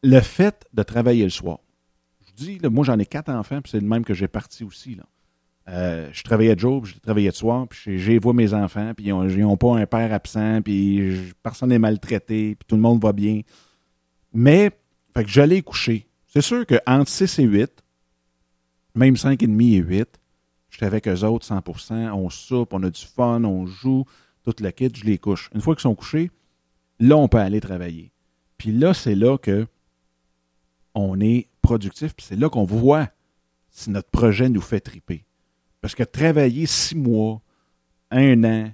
[0.03, 1.59] Le fait de travailler le soir.
[2.21, 4.65] Je vous dis, moi, j'en ai quatre enfants, puis c'est le même que j'ai parti
[4.65, 4.95] aussi.
[4.95, 5.03] Là.
[5.69, 8.93] Euh, je travaillais de jour, puis je travaillais de soir, puis j'ai vu mes enfants,
[8.97, 13.03] puis ils n'ont pas un père absent, puis personne n'est maltraité, puis tout le monde
[13.03, 13.43] va bien.
[14.33, 14.71] Mais,
[15.15, 16.07] fait que j'allais coucher.
[16.27, 17.71] C'est sûr qu'entre 6 et 8,
[18.95, 20.19] même 5 et demi et 8,
[20.73, 24.07] J'étais avec eux autres 100%, on soupe, on a du fun, on joue,
[24.43, 25.51] toute la kit, je les couche.
[25.55, 26.31] Une fois qu'ils sont couchés,
[26.99, 28.11] là, on peut aller travailler.
[28.57, 29.67] Puis là, c'est là que
[30.95, 33.09] on est productif, puis c'est là qu'on voit
[33.71, 35.27] si notre projet nous fait triper.
[35.83, 37.43] Parce que travailler six mois,
[38.11, 38.73] un an,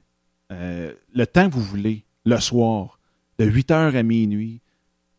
[0.52, 3.00] euh, le temps que vous voulez, le soir,
[3.38, 4.60] de 8 heures à minuit,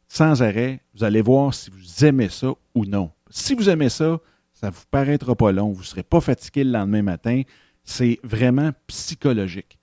[0.09, 3.11] sans arrêt, vous allez voir si vous aimez ça ou non.
[3.29, 4.19] Si vous aimez ça,
[4.53, 7.43] ça ne vous paraîtra pas long, vous ne serez pas fatigué le lendemain matin.
[7.83, 9.77] C'est vraiment psychologique.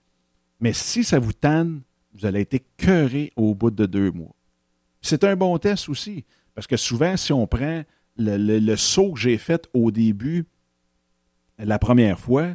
[0.60, 1.80] Mais si ça vous tanne,
[2.12, 4.34] vous allez être cœuré au bout de deux mois.
[5.00, 7.84] C'est un bon test aussi, parce que souvent, si on prend
[8.16, 10.46] le, saut que j'ai fait au début,
[11.58, 12.54] la première fois,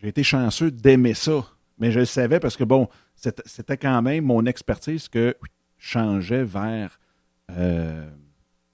[0.00, 1.44] j'ai été chanceux d'aimer ça.
[1.78, 5.36] Mais je le savais parce que, bon, c'était quand même mon expertise que
[5.84, 6.98] changeais vers
[7.50, 8.08] euh,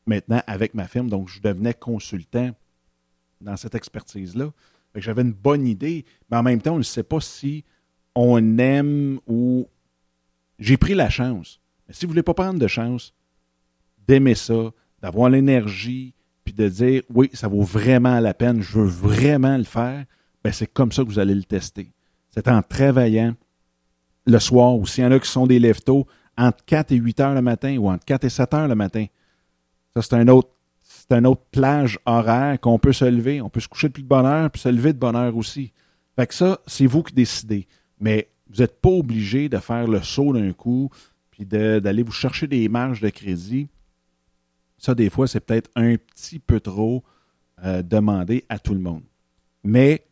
[0.06, 1.10] maintenant avec ma firme.
[1.10, 2.52] Donc, je devenais consultant
[3.40, 4.52] dans cette expertise-là.
[4.94, 7.64] J'avais une bonne idée, mais en même temps, on ne sait pas si
[8.14, 9.66] on aime ou.
[10.58, 11.60] J'ai pris la chance.
[11.88, 13.14] Mais si vous ne voulez pas prendre de chance,
[14.06, 14.70] d'aimer ça,
[15.00, 19.64] d'avoir l'énergie, puis de dire oui, ça vaut vraiment la peine, je veux vraiment le
[19.64, 20.04] faire,
[20.44, 21.92] ben c'est comme ça que vous allez le tester.
[22.30, 23.34] C'est en travaillant
[24.26, 26.06] le soir, ou s'il y en a qui sont des leftos,
[26.40, 29.06] entre 4 et 8 heures le matin ou entre 4 et 7 heures le matin.
[29.94, 30.50] Ça, c'est un autre
[30.82, 33.40] c'est autre plage horaire qu'on peut se lever.
[33.40, 35.36] On peut se coucher de plus de bonne heure, puis se lever de bonne heure
[35.36, 35.72] aussi.
[36.16, 37.66] Fait que ça, c'est vous qui décidez.
[38.00, 40.90] Mais vous n'êtes pas obligé de faire le saut d'un coup,
[41.30, 43.68] puis d'aller vous chercher des marges de crédit.
[44.78, 47.04] Ça, des fois, c'est peut-être un petit peu trop
[47.64, 49.02] euh, demandé à tout le monde.
[49.62, 50.06] Mais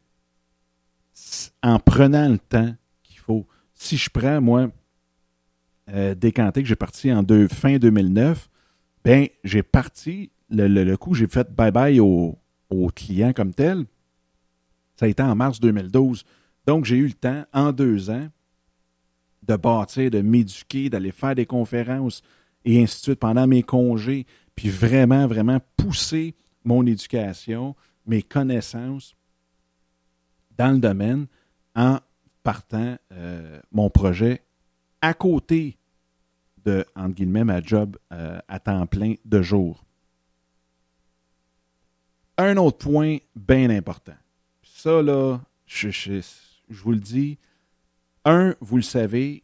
[1.63, 4.69] en prenant le temps qu'il faut, si je prends, moi,
[5.89, 8.49] euh, décanté que j'ai parti en fin 2009,
[9.05, 12.39] ben j'ai parti le, coup, j'ai fait bye-bye au,
[12.71, 13.85] au, client comme tel.
[14.97, 16.25] Ça a été en mars 2012.
[16.67, 18.29] Donc, j'ai eu le temps, en deux ans,
[19.43, 22.23] de bâtir, de m'éduquer, d'aller faire des conférences
[22.65, 27.75] et ainsi de suite pendant mes congés, puis vraiment, vraiment pousser mon éducation,
[28.07, 29.15] mes connaissances
[30.59, 31.27] dans le domaine
[31.75, 31.99] en
[32.43, 34.43] partant euh, mon projet
[35.01, 35.78] à côté
[36.65, 39.85] de, entre guillemets, ma job euh, à temps plein de jour
[42.39, 44.17] un autre point bien important.
[44.63, 46.23] Ça, là, je, je,
[46.71, 47.37] vous le dis,
[48.25, 49.43] un, vous le savez,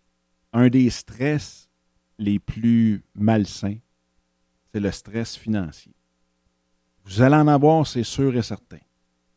[0.52, 1.68] un des stress
[2.18, 3.78] les plus malsains,
[4.72, 5.92] c'est le stress financier.
[7.04, 8.78] Vous allez en avoir, c'est sûr et certain.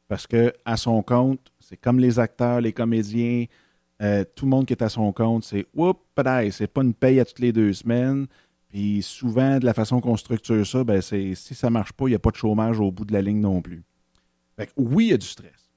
[0.07, 3.45] Parce que à son compte, c'est comme les acteurs, les comédiens,
[4.01, 5.99] euh, tout le monde qui est à son compte, c'est oups,
[6.51, 8.27] c'est pas une paye à toutes les deux semaines,
[8.69, 12.09] puis souvent, de la façon qu'on structure ça, ben c'est si ça marche pas, il
[12.09, 13.83] n'y a pas de chômage au bout de la ligne non plus.
[14.75, 15.71] oui, il y a du stress.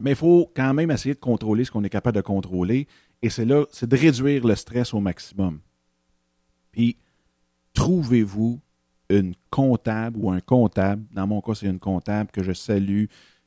[0.00, 2.88] Mais il faut quand même essayer de contrôler ce qu'on est capable de contrôler.
[3.22, 5.60] Et c'est là, c'est de réduire le stress au maximum.
[6.72, 6.96] Puis,
[7.74, 8.60] trouvez-vous
[9.10, 13.06] une comptable ou un comptable, dans mon cas, c'est une comptable que je salue,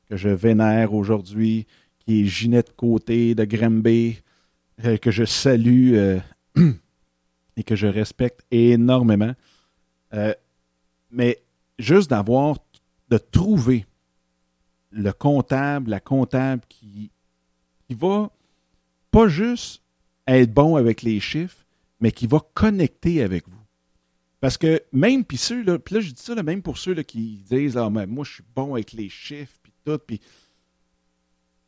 [0.10, 1.66] que je vénère aujourd'hui,
[2.06, 4.22] qui est Ginette Côté de Grimby,
[4.86, 6.20] euh, que je salue euh,
[7.58, 9.34] et que je respecte énormément.
[10.14, 10.34] Euh,
[11.12, 11.42] mais
[11.80, 12.58] juste d'avoir,
[13.10, 13.86] de trouver
[14.92, 17.12] le comptable, la comptable qui,
[17.88, 18.32] qui va
[19.12, 19.82] pas juste
[20.28, 21.66] être bon avec les chiffres,
[22.00, 23.64] mais qui va connecter avec vous.
[24.40, 27.78] Parce que même, puis ceux, là, là, je dis ça même pour ceux qui disent,
[27.78, 30.20] ah, mais moi, je suis bon avec les chiffres, puis tout, puis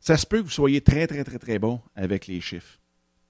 [0.06, 2.78] ça se peut que vous soyez très, très, très, très bon avec les chiffres.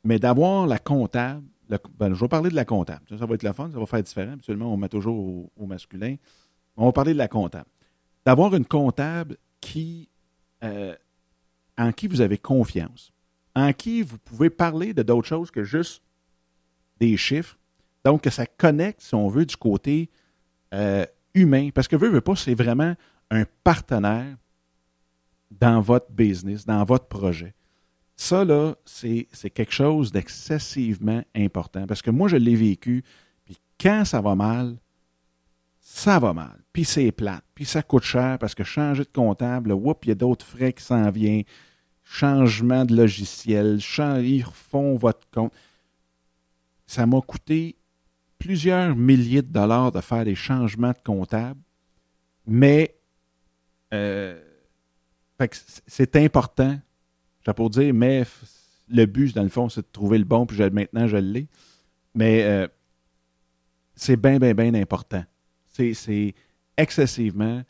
[0.04, 3.06] Mais d'avoir la comptable, ben, je vais parler de la comptable.
[3.18, 4.34] Ça, va être la fun, ça va faire différent.
[4.34, 6.18] Habituellement, on met toujours au, masculin.
[6.76, 7.70] On va parler de la comptable.
[8.26, 10.10] D'avoir une comptable qui,
[10.66, 10.94] euh,
[11.78, 13.14] en qui vous avez confiance,
[13.56, 16.04] en qui vous pouvez parler de d'autres choses que juste
[17.00, 17.58] des chiffres.
[18.04, 20.10] Donc, que ça connecte, si on veut, du côté
[20.74, 21.70] euh, humain.
[21.74, 22.96] Parce que veut, veut pas, c'est vraiment
[23.32, 24.36] un partenaire
[25.52, 27.54] dans votre business, dans votre projet.
[28.18, 33.04] Ça, là, c'est quelque chose d'excessivement important parce que moi, je l'ai vécu.
[33.44, 34.78] Puis quand ça va mal,
[35.80, 36.64] ça va mal.
[36.72, 37.44] Puis c'est plate.
[37.54, 40.84] Puis ça coûte cher parce que changer de comptable, il y a d'autres frais qui
[40.84, 41.44] s'en viennent.
[42.04, 43.80] Changement de logiciel,
[44.24, 45.54] ils refont votre compte.
[46.86, 47.78] Ça m'a coûté
[48.38, 51.60] plusieurs milliers de dollars de faire des changements de comptable.
[52.46, 52.96] Mais
[53.94, 54.40] euh,
[55.88, 56.80] c'est important.
[57.46, 58.24] J'ai pour dire, mais
[58.90, 61.48] le but, dans le fond, c'est de trouver le bon, puis maintenant, je l'ai.
[62.14, 62.68] Mais euh,
[63.96, 65.24] c'est bien, bien, bien important.
[65.68, 66.34] C'est
[66.78, 67.62] excessivement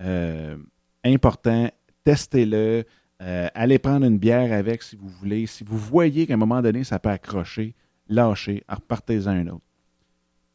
[0.00, 0.56] euh,
[1.04, 1.70] important.
[2.04, 2.84] Testez-le.
[3.22, 5.46] Euh, allez prendre une bière avec si vous voulez.
[5.46, 7.74] Si vous voyez qu'à un moment donné, ça peut accrocher,
[8.08, 9.64] lâchez, repartez-en un autre.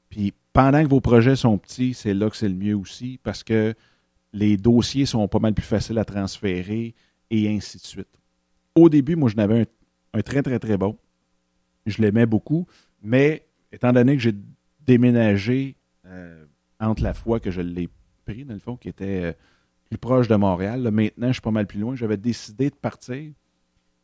[0.09, 3.43] Puis pendant que vos projets sont petits, c'est là que c'est le mieux aussi parce
[3.43, 3.75] que
[4.35, 6.93] les dossiers sont pas mal plus faciles à transférer
[7.31, 8.19] et ainsi de suite.
[8.75, 9.65] Au début, moi, je n'avais
[10.13, 10.97] un, très, très, très bon.
[11.85, 12.67] Je l'aimais beaucoup,
[13.01, 14.35] mais étant donné que j'ai
[14.85, 16.45] déménagé euh,
[16.81, 17.87] entre la fois que je l'ai
[18.25, 19.33] pris, dans le fond, qui était euh,
[19.89, 23.31] plus proche de Montréal, maintenant, je suis pas mal plus loin, j'avais décidé de partir,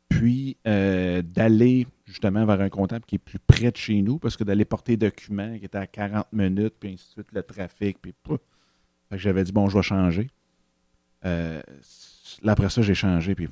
[0.08, 4.38] puis euh, d'aller justement vers un comptable qui est plus près de chez nous, parce
[4.38, 7.44] que d'aller porter des documents qui étaient à 40 minutes, puis ainsi de suite, le
[7.44, 8.14] trafic, puis
[9.18, 10.30] j'avais dit, bon, je vais changer.
[11.26, 11.62] Euh,
[12.46, 13.48] après ça, j'ai changé, puis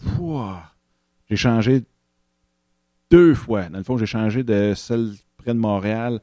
[1.30, 1.84] j'ai changé
[3.12, 3.70] deux fois.
[3.70, 6.20] Dans le fond, j'ai changé de celle près de Montréal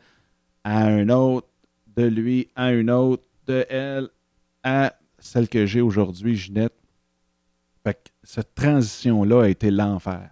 [0.65, 1.49] à un autre,
[1.97, 4.09] de lui à une autre, de elle
[4.63, 6.75] à celle que j'ai aujourd'hui, Ginette.
[7.85, 10.31] Fait que cette transition-là a été l'enfer.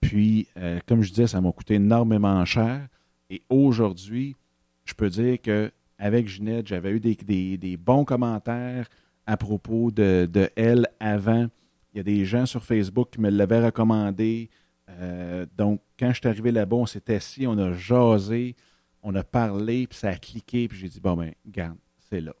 [0.00, 2.88] Puis, euh, comme je disais, ça m'a coûté énormément cher.
[3.30, 4.36] Et aujourd'hui,
[4.84, 5.70] je peux dire que
[6.02, 8.88] avec Ginette, j'avais eu des, bons commentaires
[9.24, 11.46] à propos de, elle avant.
[11.94, 14.50] Il y a des gens sur Facebook qui me l'avaient recommandé.
[14.90, 18.56] Euh, donc, quand je suis arrivé là-bas, on s'est assis, on a jasé,
[19.04, 21.78] on a parlé, puis ça a cliqué, puis j'ai dit, bon, ben, garde,
[22.10, 22.34] c'est là.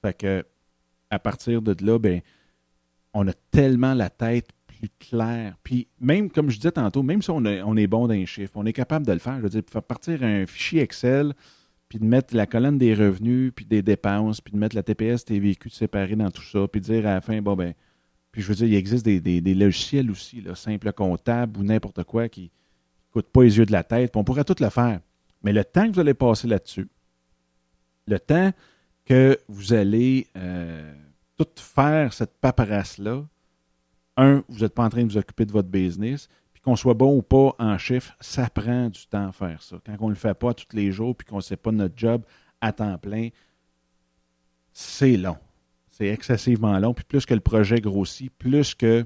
[0.00, 0.42] Fait que,
[1.10, 2.22] à partir de là, ben,
[3.12, 5.58] on a tellement la tête plus claire.
[5.62, 8.52] Puis, même, comme je disais tantôt, même si on, on est bon dans les chiffres,
[8.54, 9.36] on est capable de le faire.
[9.36, 11.34] Je veux dire, faire partir un fichier Excel,
[11.92, 15.26] puis de mettre la colonne des revenus, puis des dépenses, puis de mettre la TPS,
[15.28, 17.74] véhicules séparés dans tout ça, puis de dire à la fin, bon, ben,
[18.30, 22.30] puis je veux dire, il existe des, logiciels aussi, là, simple comptable ou n'importe quoi
[22.30, 25.00] qui ne coûtent pas les yeux de la tête, puis on pourrait tout le faire.
[25.42, 26.88] Mais le temps que vous allez passer là-dessus,
[28.06, 28.52] le temps
[29.04, 30.94] que vous allez euh,
[31.36, 33.22] tout faire cette paperasse-là,
[34.16, 36.30] un, vous n'êtes pas en train de vous occuper de votre business,
[36.62, 39.76] qu'on soit bon ou pas en chiffres, ça prend du temps à faire ça.
[39.84, 41.94] Quand on ne le fait pas tous les jours puis qu'on ne sait pas notre
[41.96, 42.22] job
[42.60, 43.28] à temps plein,
[44.72, 45.36] c'est long.
[45.90, 46.94] C'est excessivement long.
[46.94, 49.04] Puis plus que le projet grossit, plus que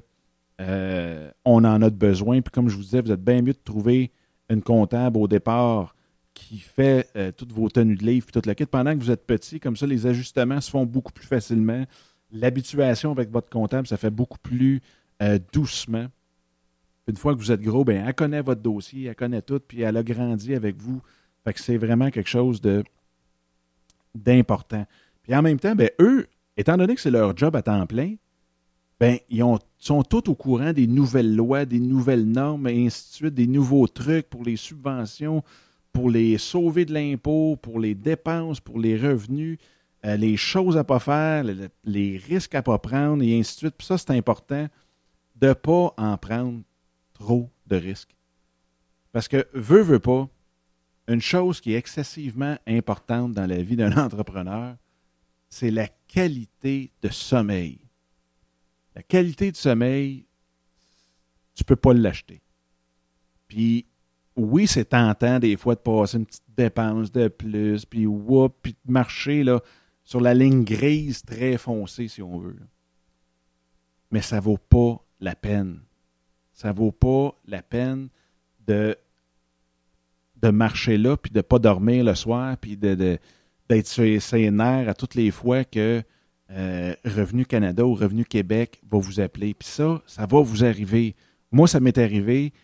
[0.61, 2.41] euh, on en a de besoin.
[2.41, 4.13] Puis comme je vous disais, vous êtes bien mieux de trouver
[4.49, 5.95] une comptable au départ
[6.35, 8.67] qui fait euh, toutes vos tenues de livre, puis toute la kit.
[8.67, 11.85] Pendant que vous êtes petit, comme ça, les ajustements se font beaucoup plus facilement.
[12.31, 14.83] L'habituation avec votre comptable, ça fait beaucoup plus
[15.23, 16.07] euh, doucement.
[17.09, 19.83] Une fois que vous êtes gros, ben, elle connaît votre dossier, elle connaît tout, puis
[19.83, 21.01] elle a grandi avec vous.
[21.45, 22.83] Fait que c'est vraiment quelque chose de
[24.15, 24.87] d'important.
[25.23, 28.15] Puis en même temps, ben, eux, étant donné que c'est leur job à temps plein,
[28.99, 33.11] ben, ils ont, sont tous au courant des nouvelles lois, des nouvelles normes, et ainsi
[33.11, 35.45] de suite, des nouveaux trucs pour les subventions,
[35.93, 39.59] pour les sauver de l'impôt, pour les dépenses, pour les revenus,
[40.05, 41.45] euh, les choses à ne pas faire,
[41.85, 43.75] les, risques à ne pas prendre, et ainsi de suite.
[43.77, 44.67] Puis ça, c'est important
[45.37, 46.61] de ne pas en prendre
[47.19, 48.15] trop de risques.
[49.13, 50.29] Parce que, veut, veut pas,
[51.09, 54.77] une chose qui est excessivement importante dans la vie d'un entrepreneur,
[55.49, 57.81] c'est la qualité de sommeil.
[58.95, 60.27] La qualité de sommeil,
[61.55, 62.43] tu ne peux pas l'acheter.
[63.49, 63.87] Puis,
[64.37, 68.73] oui, c'est tentant des fois de passer une petite dépense de plus, puis whoop, puis
[68.85, 69.61] de marcher là,
[70.05, 72.59] sur la ligne grise très foncée, si on veut.
[74.11, 75.86] Mais ça vaut pas la peine.
[76.57, 78.09] Ça vaut pas la peine
[78.67, 78.97] de,
[80.43, 83.19] de marcher là, puis de ne pas dormir le soir, puis de,
[83.69, 86.03] d'être sur ses nerfs à toutes les fois que
[86.51, 89.53] euh, Revenu Canada ou Revenu Québec va vous appeler.
[89.53, 91.15] Puis ça, ça va vous arriver.
[91.53, 92.55] Moi, ça m'est arrivé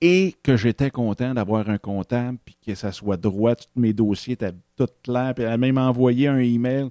[0.00, 4.32] et que j'étais content d'avoir un comptable, puis que ça soit droit, tous mes dossiers
[4.32, 5.34] étaient tout clairs.
[5.36, 6.88] Puis elle a même envoyé un email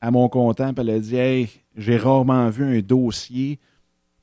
[0.00, 3.58] à mon comptable, elle a dit Hey, j'ai rarement vu un dossier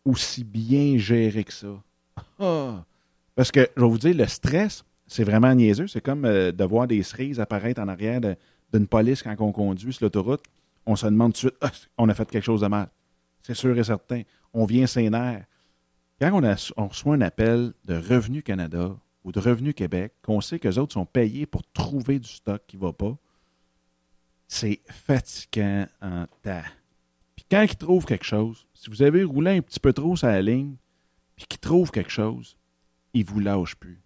[0.07, 1.81] aussi bien géré que ça.
[2.39, 2.83] Ah!
[3.35, 5.87] Parce que, je vais vous dire, le stress, c'est vraiment niaiseux.
[5.87, 8.21] C'est comme euh, de voir des cerises apparaître en arrière
[8.73, 10.43] d'une police quand on conduit sur l'autoroute.
[10.85, 12.89] On se demande tout de suite ah, on a fait quelque chose de mal.
[13.43, 14.23] C'est sûr et certain.
[14.53, 15.45] On vient nerfs.
[16.19, 20.41] Quand on, a, on, reçoit un appel de Revenu Canada ou de Revenu Québec, qu'on
[20.41, 23.15] sait que les autres sont payés pour trouver du stock qui ne va pas,
[24.47, 26.63] c'est fatigant en tas.
[27.49, 30.41] Quand ils trouvent quelque chose, si vous avez roulé un petit peu trop sur la
[30.41, 30.75] ligne,
[31.35, 32.57] puis qu'ils trouvent quelque chose,
[33.13, 34.01] ils ne vous lâchent plus.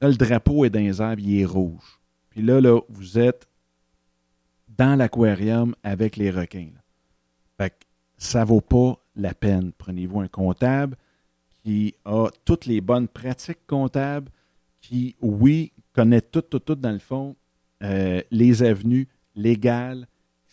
[0.00, 2.00] Là, le drapeau est dans les arbres, il est rouge.
[2.30, 3.48] Puis là, là, vous êtes
[4.68, 6.70] dans l'aquarium avec les requins.
[7.58, 7.84] Fait que
[8.18, 9.72] ça vaut pas la peine.
[9.76, 10.96] Prenez-vous un comptable
[11.62, 14.30] qui a toutes les bonnes pratiques comptables,
[14.80, 17.36] qui, oui, connaît tout, tout, tout dans le fond,
[17.82, 20.06] euh, les avenues légales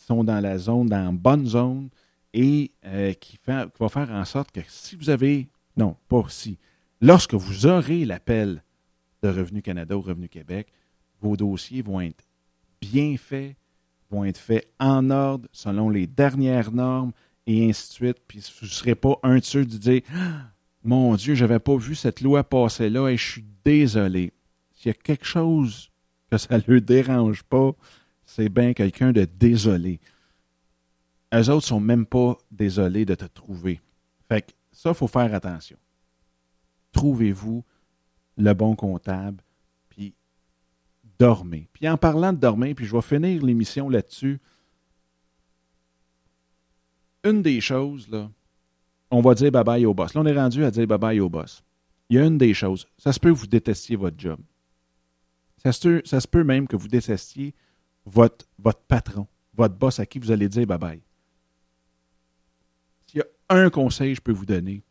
[0.05, 1.89] sont dans la zone, dans la bonne zone,
[2.33, 6.57] et euh, qui, va faire en sorte que si vous avez, non, pas si,
[7.01, 8.63] lorsque vous aurez l'appel
[9.21, 10.67] de Revenu Canada ou Revenu Québec,
[11.21, 12.23] vos dossiers vont être
[12.81, 13.55] bien faits,
[14.09, 17.11] vont être faits en ordre, selon les dernières normes,
[17.45, 18.17] et ainsi de suite.
[18.27, 20.01] Puis vous ne serez pas un de ceux de dire
[20.83, 24.33] mon Dieu, je n'avais pas vu cette loi passer là et je suis désolé.
[24.73, 25.91] S'il y a quelque chose
[26.29, 27.71] que ça ne le dérange pas,
[28.35, 29.99] c'est bien quelqu'un de désolé.
[31.35, 33.79] Eux autres sont même pas désolés de te trouver.
[34.27, 35.77] Fait que ça, il faut faire attention.
[36.93, 37.63] Trouvez-vous
[38.37, 39.43] le bon comptable,
[39.89, 40.15] puis
[41.19, 41.69] dormez.
[41.73, 44.41] Puis en parlant de dormir, puis je vais finir l'émission là-dessus.
[47.23, 48.31] Une des choses, là,
[49.11, 50.15] on va dire bye-bye au boss.
[50.15, 51.63] Là, on est rendu à dire bye-bye au boss.
[52.09, 52.87] Il y a une des choses.
[52.97, 54.39] Ça se peut que vous détestiez votre job.
[55.57, 57.53] Ça se, ça se peut même que vous détestiez
[58.05, 58.45] votre,
[58.87, 61.01] patron, votre boss à qui vous allez dire bye-bye.
[63.07, 64.83] S'il y a un conseil que je peux vous donner,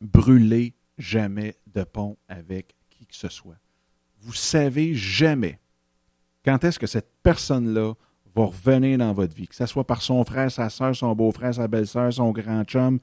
[0.00, 3.56] brûlez jamais de pont avec qui que ce soit.
[4.20, 5.58] Vous savez jamais
[6.44, 7.94] quand est-ce que cette personne-là
[8.34, 11.54] va revenir dans votre vie, que ce soit par son frère, sa soeur, son beau-frère,
[11.54, 12.98] sa belle-sœur, son grand chum,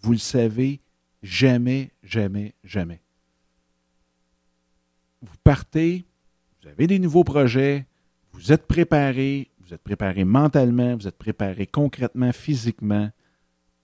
[0.00, 0.80] vous le savez
[1.22, 3.02] jamais, jamais, jamais.
[5.20, 6.04] Vous partez,
[6.62, 7.86] vous avez des nouveaux projets,
[8.32, 13.10] vous êtes préparé, vous êtes préparé mentalement, vous êtes préparé concrètement, physiquement.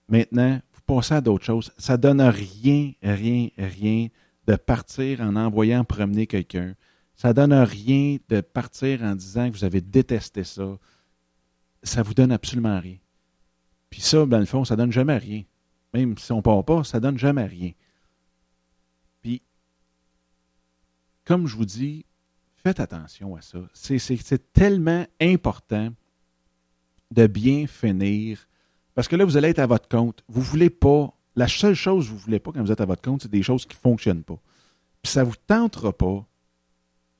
[0.08, 1.72] Maintenant, vous passez à d'autres choses.
[1.78, 4.08] Ça donne rien, rien, rien
[4.46, 6.74] de partir en envoyant promener quelqu'un.
[7.16, 10.78] Ça donne rien de partir en disant que vous avez détesté ça.
[11.82, 12.98] Ça vous donne absolument rien.
[13.90, 15.42] Puis ça, dans le fond, ça donne jamais rien.
[15.94, 17.72] Même si on ne part pas, ça donne jamais rien.
[19.22, 19.42] Puis,
[21.24, 22.04] comme je vous dis,
[22.66, 23.58] faites attention à ça.
[23.72, 25.90] C'est tellement important
[27.12, 28.48] de bien finir.
[28.94, 30.24] Parce que là, vous allez être à votre compte.
[30.28, 31.12] Vous ne voulez pas.
[31.36, 33.30] La seule chose que vous ne voulez pas quand vous êtes à votre compte, c'est
[33.30, 34.40] des choses qui ne fonctionnent pas.
[35.00, 36.26] Puis ça ne vous tentera pas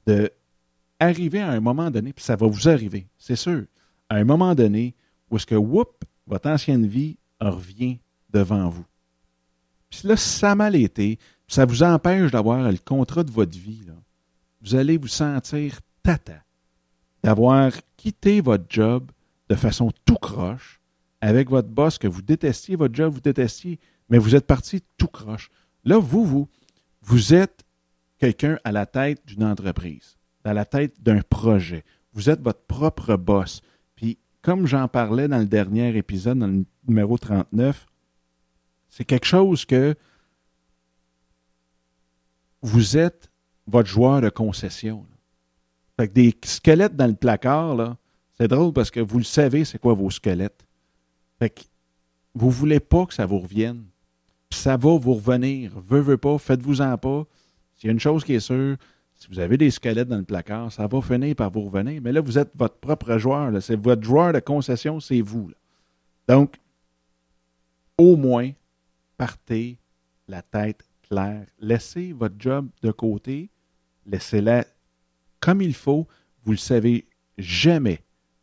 [0.06, 0.32] de
[0.98, 3.66] arriver à un moment donné, puis ça va vous arriver, c'est sûr,
[4.09, 4.94] à un moment donné
[5.30, 7.98] où est-ce que, whoop, votre ancienne vie revient
[8.30, 8.87] devant vous.
[9.90, 13.82] Puis là, ça a mal été, ça vous empêche d'avoir le contrat de votre vie,
[14.66, 16.42] vous allez vous sentir tata
[17.22, 19.12] d'avoir quitté votre job
[19.48, 20.81] de façon tout croche
[21.20, 25.07] avec votre boss que vous détestiez, votre job, vous détestiez, mais vous êtes parti tout
[25.07, 25.50] croche.
[25.85, 26.48] Là, vous, vous,
[27.02, 27.64] vous êtes
[28.18, 31.85] quelqu'un à la tête d'une entreprise, à la tête d'un projet.
[32.12, 33.62] Vous êtes votre propre boss.
[33.95, 37.86] Puis, comme j'en parlais dans le dernier épisode, dans le numéro 39,
[38.91, 39.95] c'est quelque chose que
[42.62, 43.30] vous êtes
[43.67, 45.05] votre joueur de concession.
[45.99, 47.97] Fait que des squelettes dans le placard, là,
[48.39, 50.67] c'est drôle parce que vous le savez, c'est quoi vos squelettes.
[51.39, 51.62] Fait que
[52.35, 53.85] vous voulez pas que ça vous revienne.
[54.51, 55.73] Ça va vous revenir.
[55.87, 57.25] Veux, veux pas, faites-vous-en pas.
[57.75, 58.77] S'il y a une chose qui est sûre,
[59.14, 62.01] si vous avez des squelettes dans le placard, ça va finir par vous revenir.
[62.03, 63.51] Mais là, vous êtes votre propre joueur.
[63.62, 65.51] C'est votre joueur de concession, c'est vous.
[66.29, 66.57] Donc,
[67.97, 68.51] au moins,
[69.17, 69.79] partez
[70.29, 71.47] la tête claire.
[71.59, 73.49] Laissez votre job de côté
[74.07, 74.64] laissez-la
[75.40, 76.07] comme il faut.
[76.44, 77.07] Vous le savez
[77.38, 78.00] jamais.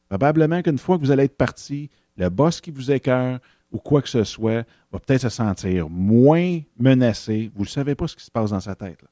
[0.09, 3.39] Probablement qu'une fois que vous allez être parti, le boss qui vous écœure
[3.71, 7.51] ou quoi que ce soit va peut-être se sentir moins menacé.
[7.55, 9.03] Vous ne savez pas ce qui se passe dans sa tête.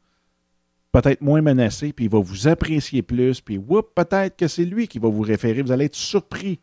[0.92, 5.00] Peut-être moins menacé, puis il va vous apprécier plus, puis peut-être que c'est lui qui
[5.00, 5.62] va vous référer.
[5.62, 6.60] Vous allez être surpris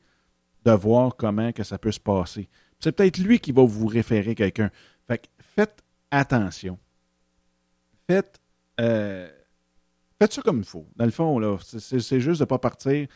[0.64, 2.48] de voir comment que ça peut se passer.
[2.78, 4.70] C'est peut-être lui qui va vous référer quelqu'un.
[5.06, 6.78] Fait faites attention.
[8.06, 8.38] Faites,
[8.80, 9.28] euh,
[10.18, 10.86] faites ça comme il faut.
[10.96, 13.06] Dans le fond, c'est, juste de ne pas partir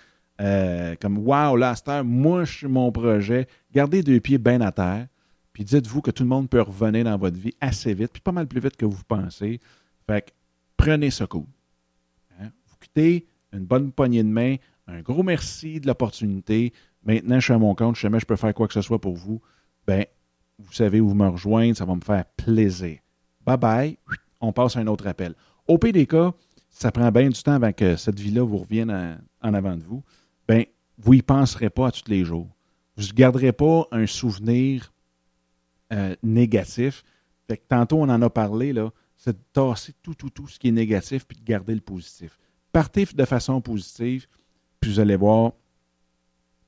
[0.40, 3.46] euh, comme Wow, là, moi, je suis mon projet.
[3.72, 5.06] Gardez deux pieds bien à terre.
[5.52, 8.32] Puis dites-vous que tout le monde peut revenir dans votre vie assez vite, puis pas
[8.32, 9.60] mal plus vite que vous pensez.
[10.06, 10.30] Fait que
[10.76, 11.46] prenez ce coup.
[12.40, 12.48] Hein?
[12.66, 14.56] Vous quittez une bonne poignée de main.
[14.86, 16.72] Un gros merci de l'opportunité.
[17.04, 17.96] Maintenant, je suis à mon compte.
[17.96, 19.40] Je sais je peux faire quoi que ce soit pour vous.
[19.86, 20.06] Ben,
[20.58, 21.76] vous savez où me rejoindre.
[21.76, 22.98] Ça va me faire plaisir.
[23.44, 23.98] Bye bye.
[24.40, 25.34] On passe à un autre appel.
[25.68, 26.14] Au PDK,
[26.72, 30.02] ça prend bien du temps avant que cette vie-là vous revienne en avant de vous
[30.48, 30.64] ben,
[30.98, 32.48] vous n'y penserez pas à tous les jours.
[32.96, 34.92] Vous ne garderez pas un souvenir
[35.92, 37.02] euh, négatif.
[37.48, 40.58] Fait que tantôt, on en a parlé, là, c'est de tasser tout, tout, tout ce
[40.58, 42.38] qui est négatif puis de garder le positif.
[42.72, 44.26] Partez de façon positive,
[44.80, 45.52] puis vous allez voir,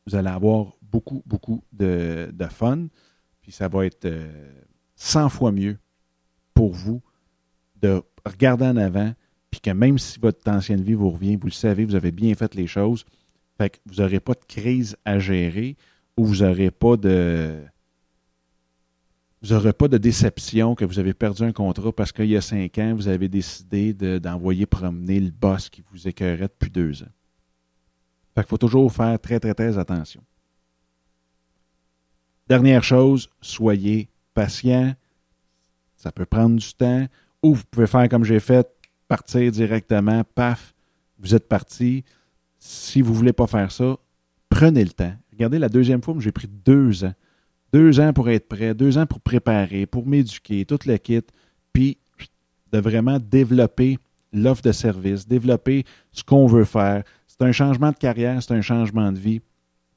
[0.07, 2.87] vous allez avoir beaucoup, beaucoup de, fun,
[3.41, 4.09] puis ça va être
[4.97, 5.79] 100 euh, fois mieux
[6.53, 7.03] pour vous
[7.77, 9.13] de regarder en avant,
[9.55, 12.35] puis que même si votre ancienne vie vous revient, vous le savez, vous avez bien
[12.35, 13.05] fait les choses,
[13.57, 15.77] fait que vous n'aurez pas de crise à gérer
[16.17, 17.63] ou vous n'aurez pas de.
[19.41, 22.41] Vous n'aurez pas de déception que vous avez perdu un contrat parce qu'il y a
[22.41, 27.13] cinq ans, vous avez décidé d'envoyer promener le boss qui vous écœurait depuis deux ans.
[28.35, 30.23] Fait qu'il faut toujours faire très, très, très attention.
[32.49, 34.97] Dernière chose, soyez patient.
[35.95, 37.07] Ça peut prendre du temps.
[37.41, 38.69] Ou vous pouvez faire comme j'ai fait,
[39.09, 40.75] partir directement, paf,
[41.19, 42.05] vous êtes parti
[42.59, 43.97] si vous ne voulez pas faire ça,
[44.49, 45.13] prenez le temps.
[45.33, 47.13] Regardez, la deuxième fois, j'ai pris deux ans.
[47.73, 51.21] Deux ans pour être prêt, deux ans pour préparer, pour m'éduquer, tout le kit,
[51.73, 51.99] puis
[52.73, 53.99] de vraiment développer
[54.33, 57.05] l'offre de service, développer ce qu'on veut faire.
[57.27, 59.41] C'est un changement de carrière, c'est un changement de vie.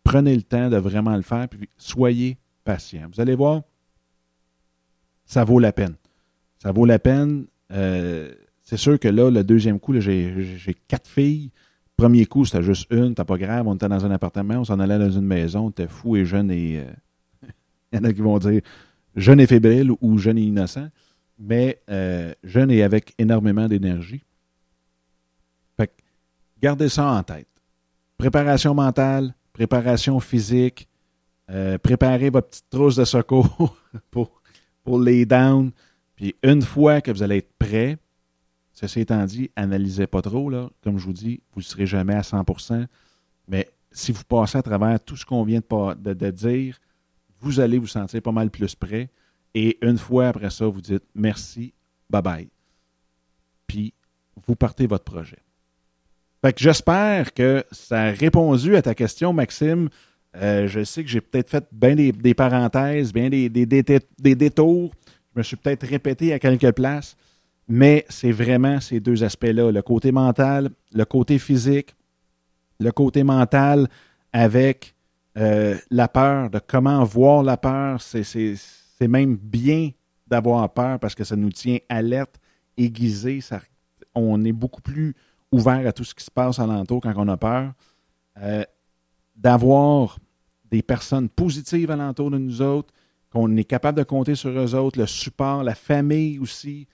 [0.03, 3.07] Prenez le temps de vraiment le faire, puis soyez patient.
[3.13, 3.61] Vous allez voir,
[5.25, 5.95] ça vaut la peine.
[6.61, 7.45] Ça vaut la peine.
[7.71, 8.33] Euh,
[8.67, 11.51] c'est sûr que là, le deuxième coup, j'ai quatre filles.
[11.95, 14.77] Premier coup, c'était juste une, t'as pas grave, on était dans un appartement, on s'en
[14.81, 16.79] allait dans une maison, t'es fou et jeune et.
[16.79, 17.47] Euh,
[17.93, 18.59] il y en a qui vont dire
[19.15, 20.89] jeune et fébrile ou jeune et innocent,
[21.39, 24.25] mais euh, jeune et avec énormément d'énergie.
[25.77, 25.93] Fait que,
[26.61, 27.47] gardez ça en tête.
[28.17, 30.89] Préparation mentale, préparation physique,
[31.49, 33.77] euh, préparez votre petite trousse de secours
[34.11, 34.41] pour,
[34.83, 35.71] pour les down.
[36.17, 37.97] Puis une fois que vous allez être prêt,
[38.79, 40.51] Ceci étant dit, analysez pas trop.
[40.51, 40.69] Là.
[40.83, 42.85] Comme je vous dis, vous ne serez jamais à 100%
[43.47, 46.77] Mais si vous passez à travers tout ce qu'on vient de, dire,
[47.39, 49.09] vous allez vous sentir pas mal plus prêt.
[49.55, 51.73] Et une fois après ça, vous dites merci,
[52.07, 52.49] bye bye.
[53.65, 53.95] Puis,
[54.45, 55.39] vous partez votre projet.
[56.45, 59.89] Fait que j'espère que ça a répondu à ta question, Maxime.
[60.35, 64.93] Euh, je sais que j'ai peut-être fait bien des, parenthèses, bien des, détours.
[65.33, 67.17] Je me suis peut-être répété à quelques places.
[67.67, 71.95] Mais c'est vraiment ces deux aspects-là, le côté mental, le côté physique,
[72.79, 73.89] le côté mental
[74.31, 74.95] avec
[75.37, 78.01] euh, la peur, de comment voir la peur.
[78.01, 79.91] C'est même bien
[80.27, 82.35] d'avoir peur parce que ça nous tient alerte,
[82.77, 83.39] aiguisé.
[84.15, 85.13] On est beaucoup plus
[85.51, 87.73] ouvert à tout ce qui se passe alentour quand on a peur.
[88.41, 88.63] Euh,
[89.35, 90.17] d'avoir
[90.71, 92.93] des personnes positives alentour de nous autres,
[93.29, 96.87] qu'on est capable de compter sur eux autres, le support, la famille aussi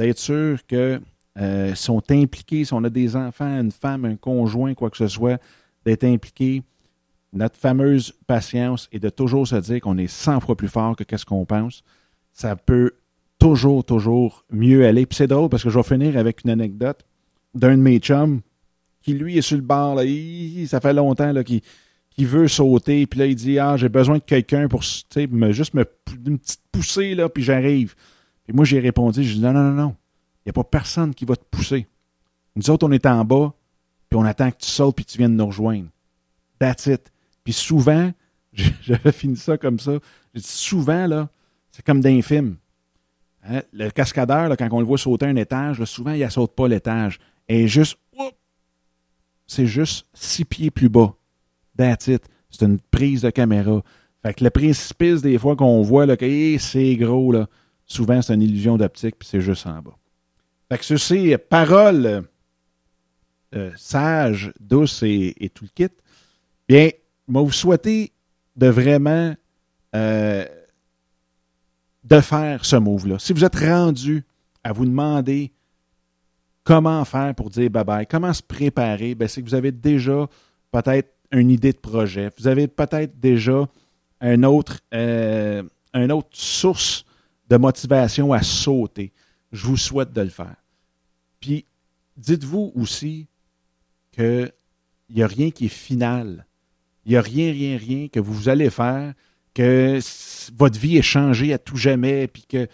[0.00, 1.00] d'être sûr qu'ils
[1.38, 5.08] euh, sont impliqués, si on a des enfants, une femme, un conjoint, quoi que ce
[5.08, 5.40] soit,
[5.84, 6.62] d'être impliqués.
[7.32, 11.16] Notre fameuse patience est de toujours se dire qu'on est 100 fois plus fort que
[11.16, 11.84] ce qu'on pense.
[12.32, 12.92] Ça peut
[13.38, 15.04] toujours, toujours mieux aller.
[15.04, 17.04] Puis c'est drôle parce que je vais finir avec une anecdote
[17.54, 18.40] d'un de mes chums
[19.02, 19.96] qui, lui, est sur le bord.
[19.96, 20.02] Là,
[20.66, 23.06] ça fait longtemps qu'il veut sauter.
[23.06, 24.82] Puis là, il dit Ah, j'ai besoin de quelqu'un pour
[25.30, 25.84] me, juste me,
[26.26, 27.94] une petite poussée, là, puis j'arrive.
[28.50, 29.96] Et moi, j'ai répondu, je dis non, non, non, non.
[30.44, 31.86] Il n'y a pas personne qui va te pousser.
[32.56, 33.54] Nous autres, on est en bas,
[34.08, 35.86] puis on attend que tu sautes, puis tu viennes nous rejoindre.
[36.58, 37.12] That's it.
[37.44, 38.10] Puis souvent,
[38.52, 39.92] j'avais fini ça comme ça.
[40.34, 41.28] J'ai dit souvent, là,
[41.70, 42.56] c'est comme d'un film.
[43.44, 46.56] Hein, le cascadeur, là, quand on le voit sauter un étage, souvent, il ne saute
[46.56, 47.20] pas l'étage.
[47.48, 47.98] Et juste,
[49.46, 51.14] c'est juste six pieds plus bas.
[51.78, 52.24] That's it.
[52.50, 53.80] C'est une prise de caméra.
[54.24, 57.46] Fait que le précipice, des fois, qu'on voit, là, que c'est gros, là,
[57.90, 59.96] souvent, c'est une illusion d'optique, puis c'est juste en bas.
[60.70, 62.24] Fait que ceci, paroles
[63.54, 65.94] euh, sage, douce et, tout le kit,
[66.68, 66.90] bien,
[67.26, 68.12] moi, vous souhaitez
[68.56, 69.34] de vraiment
[69.94, 70.44] euh,
[72.04, 73.18] de faire ce move-là.
[73.18, 74.24] Si vous êtes rendu
[74.62, 75.52] à vous demander
[76.62, 80.28] comment faire pour dire bye-bye, comment se préparer, c'est que vous avez déjà
[80.70, 83.68] peut-être une idée de projet, vous avez peut-être déjà
[84.20, 84.42] un
[84.94, 85.62] euh,
[85.94, 87.04] une autre source
[87.50, 89.12] de motivation à sauter.
[89.52, 90.56] Je vous souhaite de le faire.
[91.40, 91.66] Puis,
[92.16, 93.26] dites-vous aussi
[94.12, 94.52] qu'il
[95.10, 96.46] n'y a rien qui est final.
[97.04, 99.14] Il n'y a rien, rien, rien que vous allez faire,
[99.52, 99.98] que
[100.56, 102.68] votre vie est changée à tout jamais, puis que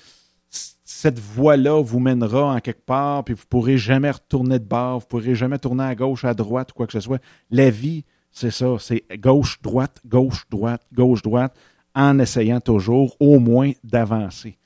[0.50, 4.98] cette voie-là vous mènera en quelque part, puis vous ne pourrez jamais retourner de bord,
[4.98, 7.22] vous ne pourrez jamais tourner à gauche, à droite, ou quoi que ce soit.
[7.50, 11.56] La vie, c'est ça, c'est gauche, droite, gauche, droite, gauche, droite,
[11.94, 14.58] en essayant toujours au moins d'avancer.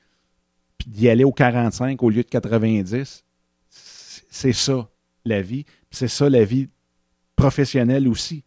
[0.81, 3.23] Puis d'y aller au 45 au lieu de 90,
[3.69, 4.89] c'est ça
[5.25, 5.65] la vie.
[5.91, 6.69] C'est ça la vie
[7.35, 8.43] professionnelle aussi.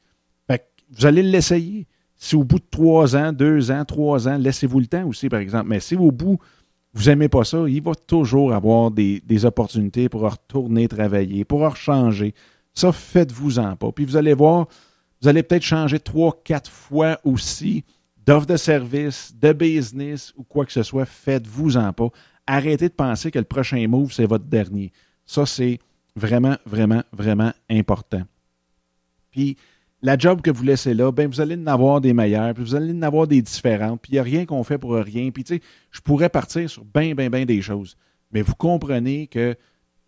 [0.49, 1.87] vous allez l'essayer.
[2.17, 5.39] Si au bout de trois ans, deux ans, trois ans, laissez-vous le temps aussi, par
[5.39, 5.69] exemple.
[5.69, 6.41] Mais si au bout,
[6.93, 11.77] vous n'aimez pas ça, il va toujours avoir des, des, opportunités pour retourner travailler, pour
[11.77, 12.35] changer.
[12.73, 13.93] Ça, faites-vous-en pas.
[13.93, 14.67] Puis vous allez voir,
[15.23, 17.85] vous allez peut-être changer trois, quatre fois aussi
[18.27, 21.05] d'offre de service, de business ou quoi que ce soit.
[21.05, 22.09] Faites-vous-en pas.
[22.47, 24.93] Arrêtez de penser que le prochain move, c'est votre dernier.
[25.27, 25.79] Ça, c'est
[26.17, 28.23] vraiment, vraiment, vraiment important.
[29.31, 29.57] Puis,
[30.03, 32.75] la job que vous laissez là, ben vous allez en avoir des meilleurs, puis vous
[32.75, 35.31] allez en avoir des différentes, puis il n'y a rien qu'on fait pour rien.
[35.31, 37.97] Puis, tu sais, je pourrais partir sur bien, bien, bien des choses.
[38.31, 39.57] Mais vous comprenez que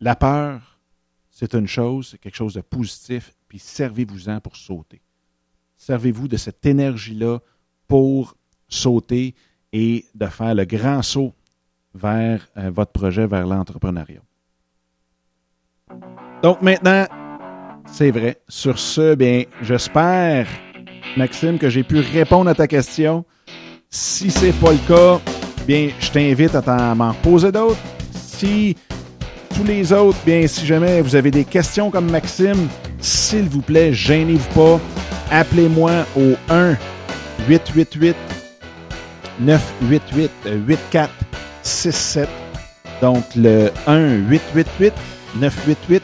[0.01, 0.79] la peur,
[1.31, 5.01] c'est une chose, c'est quelque chose de positif, puis servez-vous-en pour sauter.
[5.77, 7.41] Servez-vous de cette énergie-là
[7.89, 8.35] pour
[8.69, 9.35] sauter
[9.73, 11.33] et de faire le grand saut
[11.95, 14.21] vers euh, votre projet, vers l'entrepreneuriat.
[16.43, 17.07] Donc maintenant,
[17.87, 18.39] c'est vrai.
[18.49, 20.47] Sur ce, bien, j'espère,
[21.17, 23.25] Maxime, que j'ai pu répondre à ta question.
[23.89, 25.21] Si c'est pas le cas,
[25.67, 27.79] bien, je t'invite à m'en poser d'autres.
[28.11, 28.77] Si
[29.55, 32.69] tous les autres, bien, si jamais vous avez des questions comme Maxime,
[32.99, 34.81] s'il vous plaît, gênez-vous pas.
[35.31, 36.77] Appelez-moi au 1
[37.49, 38.17] 888
[39.41, 40.31] 988
[40.67, 42.29] 8467.
[43.01, 44.93] Donc le 1 888
[45.37, 46.03] 988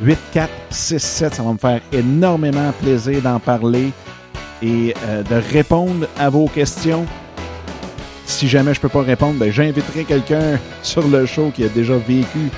[0.00, 1.34] 8467.
[1.34, 3.92] Ça va me faire énormément plaisir d'en parler
[4.62, 7.06] et euh, de répondre à vos questions.
[8.26, 11.68] Si jamais je ne peux pas répondre, ben, j'inviterai quelqu'un sur le show qui a
[11.68, 12.50] déjà vécu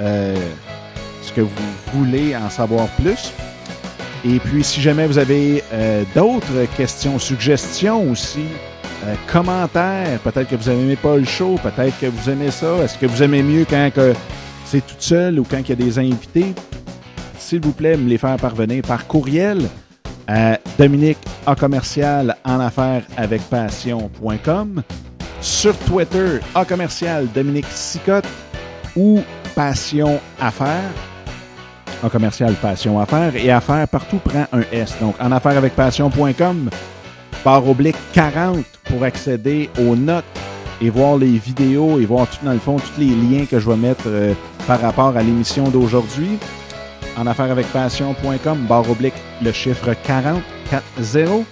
[0.00, 0.34] euh,
[1.22, 1.50] ce que vous
[1.92, 3.32] voulez en savoir plus.
[4.24, 8.44] Et puis, si jamais vous avez euh, d'autres questions, suggestions aussi,
[9.26, 13.06] commentaires, peut-être que vous n'aimez pas le show, peut-être que vous aimez ça, est-ce que
[13.06, 14.12] vous aimez mieux quand que
[14.66, 16.54] c'est toute seule ou quand il y a des invités,
[17.38, 19.68] s'il vous plaît, me les faire parvenir par courriel
[20.28, 24.82] à Dominique A commercial en affaires avec passion.com,
[25.40, 28.28] sur Twitter A commercial Dominique Sicotte
[28.94, 29.20] ou
[29.56, 31.09] Passion Affaires.
[32.02, 34.94] A commercial Passion Affaires et Affaires partout prend un S.
[35.00, 36.70] Donc en affaires avec passion.com,
[37.44, 40.24] par oblique 40 pour accéder aux notes
[40.80, 43.68] et voir les vidéos et voir tout dans le fond tous les liens que je
[43.68, 44.32] vais mettre euh,
[44.66, 46.38] par rapport à l'émission d'aujourd'hui.
[47.18, 50.40] En affaires avec passion.com, barre oblique, le chiffre 40,
[50.70, 51.44] 40.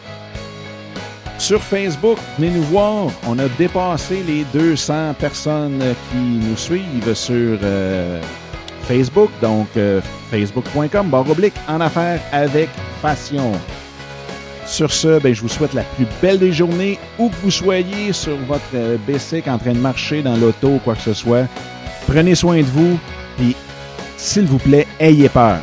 [1.38, 3.08] Sur Facebook, venez nous voir.
[3.26, 8.20] On a dépassé les 200 personnes qui nous suivent sur euh,
[8.88, 9.30] Facebook.
[9.40, 12.70] Donc, euh, facebook.com, barre oblique, en affaires avec
[13.00, 13.52] passion.
[14.66, 18.12] Sur ce, ben, je vous souhaite la plus belle des journées, où que vous soyez
[18.12, 18.96] sur votre euh,
[19.46, 21.46] en train de marcher dans l'auto ou quoi que ce soit.
[22.06, 22.98] Prenez soin de vous,
[23.40, 23.54] et
[24.16, 25.58] s'il vous plaît, ayez peur.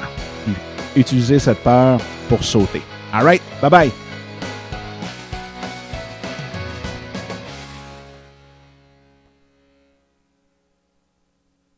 [0.95, 1.99] Utilisez cette peur
[2.29, 2.81] pour sauter.
[3.11, 4.04] All right, bye bye.